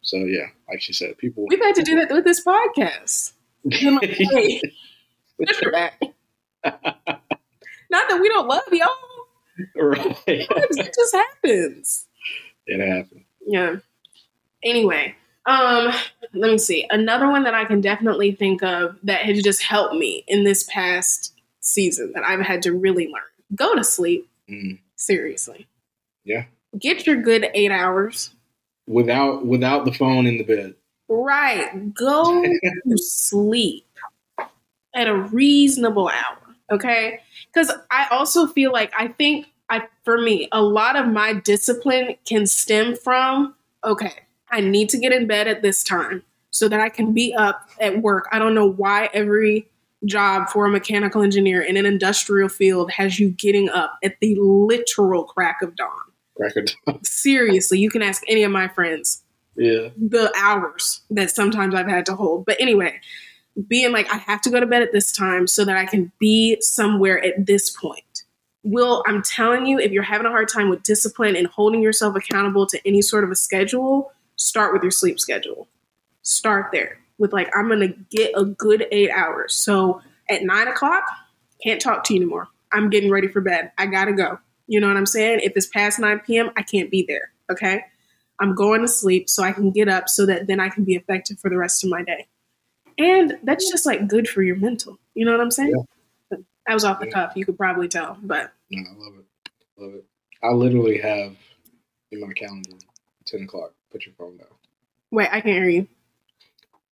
So 0.02 0.18
yeah, 0.18 0.46
like 0.68 0.80
she 0.80 0.92
said, 0.92 1.18
people. 1.18 1.46
We've 1.48 1.60
had 1.60 1.74
to 1.74 1.82
do 1.82 1.96
that 1.96 2.12
with 2.12 2.24
this 2.24 2.44
podcast. 2.44 3.32
Like, 3.82 4.10
hey, 4.10 4.62
back. 5.72 6.00
Not 7.90 8.08
that 8.08 8.20
we 8.20 8.28
don't 8.28 8.48
love 8.48 8.62
y'all. 8.72 8.88
right, 9.76 10.16
It 10.26 10.94
just 10.94 11.14
happens. 11.14 12.06
it 12.66 12.80
happened. 12.86 13.24
Yeah. 13.46 13.76
Anyway, 14.62 15.14
um, 15.46 15.92
let 16.34 16.50
me 16.50 16.58
see. 16.58 16.86
Another 16.90 17.28
one 17.28 17.44
that 17.44 17.54
I 17.54 17.64
can 17.64 17.80
definitely 17.80 18.32
think 18.32 18.62
of 18.62 18.96
that 19.04 19.22
has 19.22 19.42
just 19.42 19.62
helped 19.62 19.94
me 19.94 20.24
in 20.28 20.44
this 20.44 20.64
past 20.64 21.32
season 21.60 22.12
that 22.14 22.24
I've 22.24 22.40
had 22.40 22.62
to 22.62 22.72
really 22.72 23.06
learn. 23.06 23.22
Go 23.54 23.74
to 23.74 23.82
sleep. 23.84 24.28
Mm. 24.50 24.78
Seriously. 24.96 25.66
Yeah. 26.24 26.44
Get 26.78 27.06
your 27.06 27.16
good 27.16 27.48
eight 27.54 27.70
hours. 27.70 28.30
Without 28.86 29.46
without 29.46 29.84
the 29.84 29.92
phone 29.92 30.26
in 30.26 30.38
the 30.38 30.44
bed. 30.44 30.74
Right. 31.08 31.94
Go 31.94 32.42
to 32.88 32.96
sleep 32.98 33.86
at 34.94 35.06
a 35.06 35.14
reasonable 35.14 36.08
hour. 36.08 36.38
Okay. 36.70 37.20
Because 37.52 37.72
I 37.90 38.06
also 38.10 38.46
feel 38.46 38.72
like 38.72 38.92
I 38.96 39.08
think 39.08 39.46
I 39.68 39.84
for 40.04 40.18
me, 40.20 40.48
a 40.52 40.62
lot 40.62 40.96
of 40.96 41.06
my 41.06 41.34
discipline 41.34 42.16
can 42.24 42.46
stem 42.46 42.96
from 42.96 43.54
okay, 43.84 44.12
I 44.50 44.60
need 44.60 44.88
to 44.90 44.98
get 44.98 45.12
in 45.12 45.26
bed 45.26 45.46
at 45.48 45.62
this 45.62 45.82
time 45.82 46.22
so 46.50 46.68
that 46.68 46.80
I 46.80 46.88
can 46.88 47.12
be 47.12 47.34
up 47.34 47.68
at 47.80 48.02
work. 48.02 48.26
I 48.32 48.38
don't 48.38 48.54
know 48.54 48.66
why 48.66 49.08
every 49.12 49.68
job 50.04 50.48
for 50.48 50.66
a 50.66 50.70
mechanical 50.70 51.22
engineer 51.22 51.60
in 51.60 51.76
an 51.76 51.86
industrial 51.86 52.48
field 52.48 52.90
has 52.92 53.18
you 53.18 53.30
getting 53.30 53.68
up 53.68 53.98
at 54.02 54.16
the 54.20 54.36
literal 54.38 55.24
crack 55.24 55.62
of 55.62 55.76
dawn. 55.76 55.90
Record. 56.38 56.72
Seriously, 57.02 57.78
you 57.78 57.90
can 57.90 58.02
ask 58.02 58.22
any 58.28 58.44
of 58.44 58.52
my 58.52 58.68
friends 58.68 59.22
yeah. 59.56 59.88
the 59.96 60.32
hours 60.38 61.00
that 61.10 61.30
sometimes 61.30 61.74
I've 61.74 61.88
had 61.88 62.06
to 62.06 62.14
hold. 62.14 62.46
But 62.46 62.60
anyway, 62.60 63.00
being 63.66 63.92
like, 63.92 64.12
I 64.12 64.18
have 64.18 64.40
to 64.42 64.50
go 64.50 64.60
to 64.60 64.66
bed 64.66 64.82
at 64.82 64.92
this 64.92 65.12
time 65.12 65.46
so 65.46 65.64
that 65.64 65.76
I 65.76 65.86
can 65.86 66.12
be 66.20 66.60
somewhere 66.60 67.22
at 67.24 67.46
this 67.46 67.70
point. 67.70 68.24
Will, 68.64 69.02
I'm 69.06 69.22
telling 69.22 69.66
you, 69.66 69.78
if 69.78 69.92
you're 69.92 70.02
having 70.02 70.26
a 70.26 70.30
hard 70.30 70.48
time 70.48 70.68
with 70.68 70.82
discipline 70.82 71.36
and 71.36 71.46
holding 71.46 71.82
yourself 71.82 72.14
accountable 72.16 72.66
to 72.66 72.80
any 72.86 73.02
sort 73.02 73.24
of 73.24 73.30
a 73.30 73.36
schedule, 73.36 74.12
start 74.36 74.72
with 74.72 74.82
your 74.82 74.90
sleep 74.90 75.18
schedule. 75.18 75.68
Start 76.22 76.66
there 76.72 76.98
with 77.18 77.32
like, 77.32 77.48
I'm 77.56 77.68
going 77.68 77.80
to 77.80 77.94
get 78.10 78.32
a 78.36 78.44
good 78.44 78.86
eight 78.92 79.10
hours. 79.10 79.54
So 79.54 80.02
at 80.28 80.42
nine 80.42 80.68
o'clock, 80.68 81.04
can't 81.62 81.80
talk 81.80 82.04
to 82.04 82.14
you 82.14 82.20
anymore. 82.20 82.48
I'm 82.72 82.90
getting 82.90 83.10
ready 83.10 83.28
for 83.28 83.40
bed. 83.40 83.72
I 83.78 83.86
got 83.86 84.06
to 84.06 84.12
go. 84.12 84.38
You 84.66 84.80
know 84.80 84.88
what 84.88 84.96
I'm 84.96 85.06
saying? 85.06 85.40
If 85.42 85.52
it's 85.56 85.66
past 85.66 85.98
9 85.98 86.20
p.m., 86.20 86.50
I 86.56 86.62
can't 86.62 86.90
be 86.90 87.04
there. 87.08 87.32
Okay. 87.50 87.84
I'm 88.38 88.54
going 88.54 88.82
to 88.82 88.88
sleep 88.88 89.28
so 89.28 89.42
I 89.42 89.52
can 89.52 89.70
get 89.70 89.88
up 89.88 90.08
so 90.08 90.26
that 90.26 90.46
then 90.46 90.60
I 90.60 90.68
can 90.68 90.84
be 90.84 90.94
effective 90.94 91.40
for 91.40 91.50
the 91.50 91.56
rest 91.56 91.82
of 91.82 91.90
my 91.90 92.02
day. 92.02 92.28
And 92.98 93.38
that's 93.44 93.70
just 93.70 93.86
like 93.86 94.08
good 94.08 94.28
for 94.28 94.42
your 94.42 94.56
mental. 94.56 94.98
You 95.14 95.24
know 95.24 95.32
what 95.32 95.40
I'm 95.40 95.50
saying? 95.50 95.72
That 96.30 96.74
was 96.74 96.84
off 96.84 97.00
the 97.00 97.06
Yeah. 97.06 97.12
cuff. 97.12 97.32
You 97.36 97.46
could 97.46 97.56
probably 97.56 97.88
tell, 97.88 98.18
but 98.22 98.52
No, 98.70 98.82
I 98.90 98.94
love 98.98 99.14
it. 99.18 99.50
Love 99.80 99.94
it. 99.94 100.04
I 100.42 100.50
literally 100.52 100.98
have 100.98 101.36
in 102.10 102.20
my 102.20 102.32
calendar 102.34 102.72
ten 103.24 103.42
o'clock. 103.42 103.72
Put 103.90 104.04
your 104.04 104.14
phone 104.16 104.36
down. 104.36 104.48
wait, 105.10 105.28
I 105.28 105.40
can't 105.40 105.62
hear 105.62 105.68
you. 105.68 105.88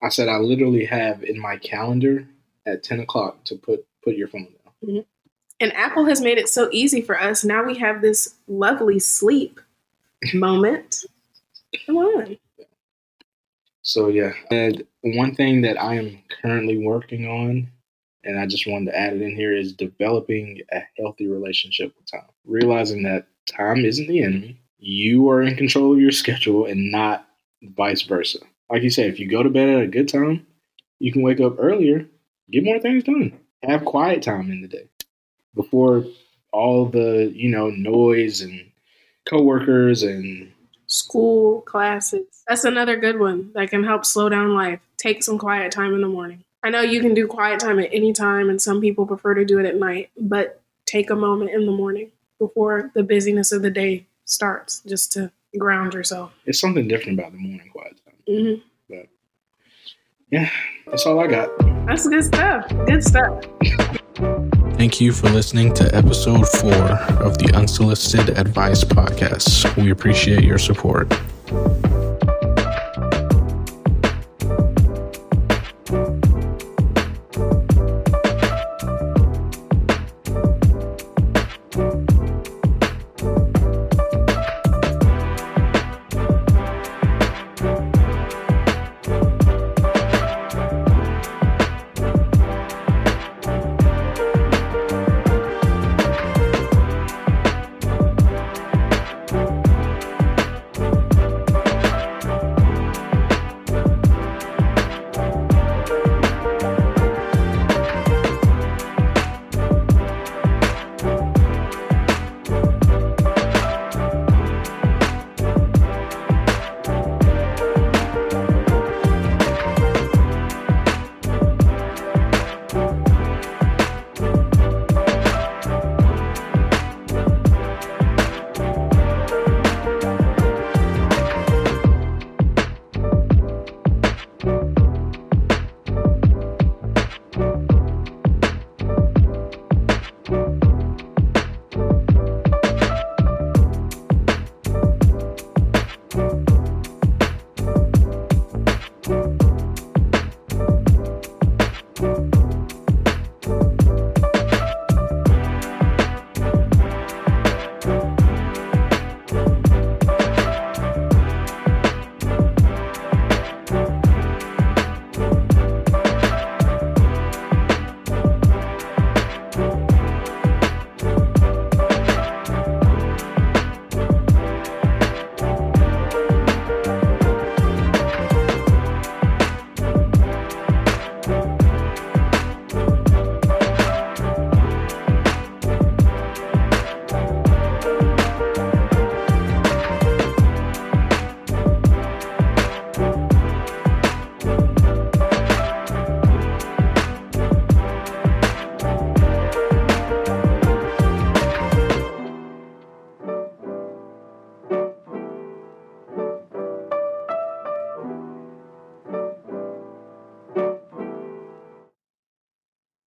I 0.03 0.09
said 0.11 0.29
I 0.29 0.37
literally 0.37 0.85
have 0.85 1.25
in 1.25 1.39
my 1.41 1.57
calendar 1.57 2.29
at 2.67 2.83
ten 2.83 3.01
o'clock 3.01 3.43
to 3.45 3.57
put 3.57 3.85
put 4.03 4.15
your 4.17 4.29
phone 4.29 4.45
down. 4.45 4.73
Mm-hmm. 4.85 5.01
And 5.61 5.73
Apple 5.73 6.05
has 6.07 6.21
made 6.21 6.37
it 6.39 6.49
so 6.49 6.69
easy 6.73 7.01
for 7.01 7.19
us. 7.21 7.43
Now 7.45 7.65
we 7.65 7.79
have 7.79 8.03
this 8.03 8.35
lovely 8.47 8.99
sleep 8.99 9.61
moment. 10.35 11.05
Come 11.87 11.97
on. 11.97 12.37
So 13.83 14.09
yeah, 14.09 14.33
and 14.51 14.85
one 15.05 15.35
thing 15.35 15.63
that 15.63 15.81
I 15.81 15.95
am 15.95 16.19
currently 16.43 16.79
working 16.79 17.27
on, 17.27 17.69
and 18.25 18.39
I 18.39 18.47
just 18.47 18.67
wanted 18.67 18.87
to 18.87 18.99
add 18.99 19.13
it 19.13 19.23
in 19.23 19.37
here, 19.37 19.55
is 19.55 19.73
developing 19.73 20.61
a 20.73 20.81
healthy 20.99 21.29
relationship 21.29 21.95
with 21.97 22.11
time. 22.11 22.29
Realizing 22.47 23.03
that 23.03 23.27
time 23.47 23.85
isn't 23.85 24.09
the 24.09 24.23
enemy. 24.23 24.61
You 24.79 25.29
are 25.29 25.43
in 25.43 25.57
control 25.57 25.93
of 25.93 26.01
your 26.01 26.11
schedule 26.11 26.67
and 26.67 26.91
not 26.91 27.27
vice 27.63 28.03
versa. 28.03 28.39
Like 28.71 28.83
you 28.83 28.91
said, 28.91 29.07
if 29.07 29.19
you 29.19 29.29
go 29.29 29.43
to 29.43 29.51
bed 29.51 29.69
at 29.69 29.83
a 29.83 29.87
good 29.87 30.09
time, 30.09 30.47
you 30.99 31.13
can 31.13 31.23
wake 31.23 31.41
up 31.41 31.57
earlier, 31.59 32.07
get 32.51 32.65
more 32.65 32.81
things 32.81 33.05
done. 33.05 33.39
Have 33.63 33.85
quiet 33.85 34.23
time 34.23 34.51
in 34.51 34.63
the 34.63 34.69
day 34.69 34.89
before 35.55 36.05
all 36.53 36.87
the, 36.87 37.31
you 37.35 37.51
know, 37.51 37.71
noise 37.71 38.41
and 38.41 38.71
coworkers 39.29 40.03
and 40.03 40.51
school, 40.87 41.63
classes. 41.63 42.27
That's 42.49 42.65
another 42.65 42.97
good 42.97 43.19
one 43.19 43.53
that 43.55 43.71
can 43.71 43.85
help 43.85 44.05
slow 44.05 44.29
down 44.29 44.55
life. 44.55 44.81
Take 45.05 45.23
some 45.23 45.37
quiet 45.37 45.71
time 45.71 45.93
in 45.93 46.01
the 46.01 46.09
morning. 46.09 46.45
I 46.63 46.71
know 46.71 46.81
you 46.81 47.03
can 47.03 47.13
do 47.13 47.27
quiet 47.27 47.61
time 47.61 47.79
at 47.79 47.91
any 47.93 48.15
time, 48.15 48.49
and 48.49 48.63
some 48.63 48.81
people 48.81 49.05
prefer 49.05 49.35
to 49.35 49.45
do 49.45 49.59
it 49.59 49.67
at 49.67 49.77
night, 49.77 50.09
but 50.19 50.63
take 50.87 51.11
a 51.11 51.15
moment 51.15 51.51
in 51.51 51.67
the 51.67 51.73
morning 51.73 52.11
before 52.39 52.91
the 52.95 53.03
busyness 53.03 53.53
of 53.53 53.61
the 53.61 53.69
day 53.69 54.07
starts 54.25 54.81
just 54.87 55.13
to 55.13 55.31
ground 55.59 55.93
yourself. 55.93 56.33
It's 56.47 56.59
something 56.59 56.89
different 56.89 57.19
about 57.19 57.33
the 57.33 57.39
morning 57.39 57.69
quiet 57.71 58.01
time. 58.03 58.15
Mm-hmm. 58.27 58.63
But 58.89 59.09
yeah, 60.31 60.49
that's 60.87 61.05
all 61.05 61.21
I 61.21 61.27
got. 61.27 61.51
That's 61.87 62.09
good 62.09 62.25
stuff. 62.25 62.67
Good 62.87 63.05
stuff. 63.05 63.45
Thank 64.79 65.03
you 65.03 65.13
for 65.13 65.29
listening 65.29 65.75
to 65.75 65.95
episode 65.95 66.49
four 66.49 66.73
of 66.73 67.37
the 67.37 67.53
Unsolicited 67.55 68.39
Advice 68.39 68.85
Podcast. 68.85 69.77
We 69.77 69.91
appreciate 69.91 70.45
your 70.45 70.57
support. 70.57 71.13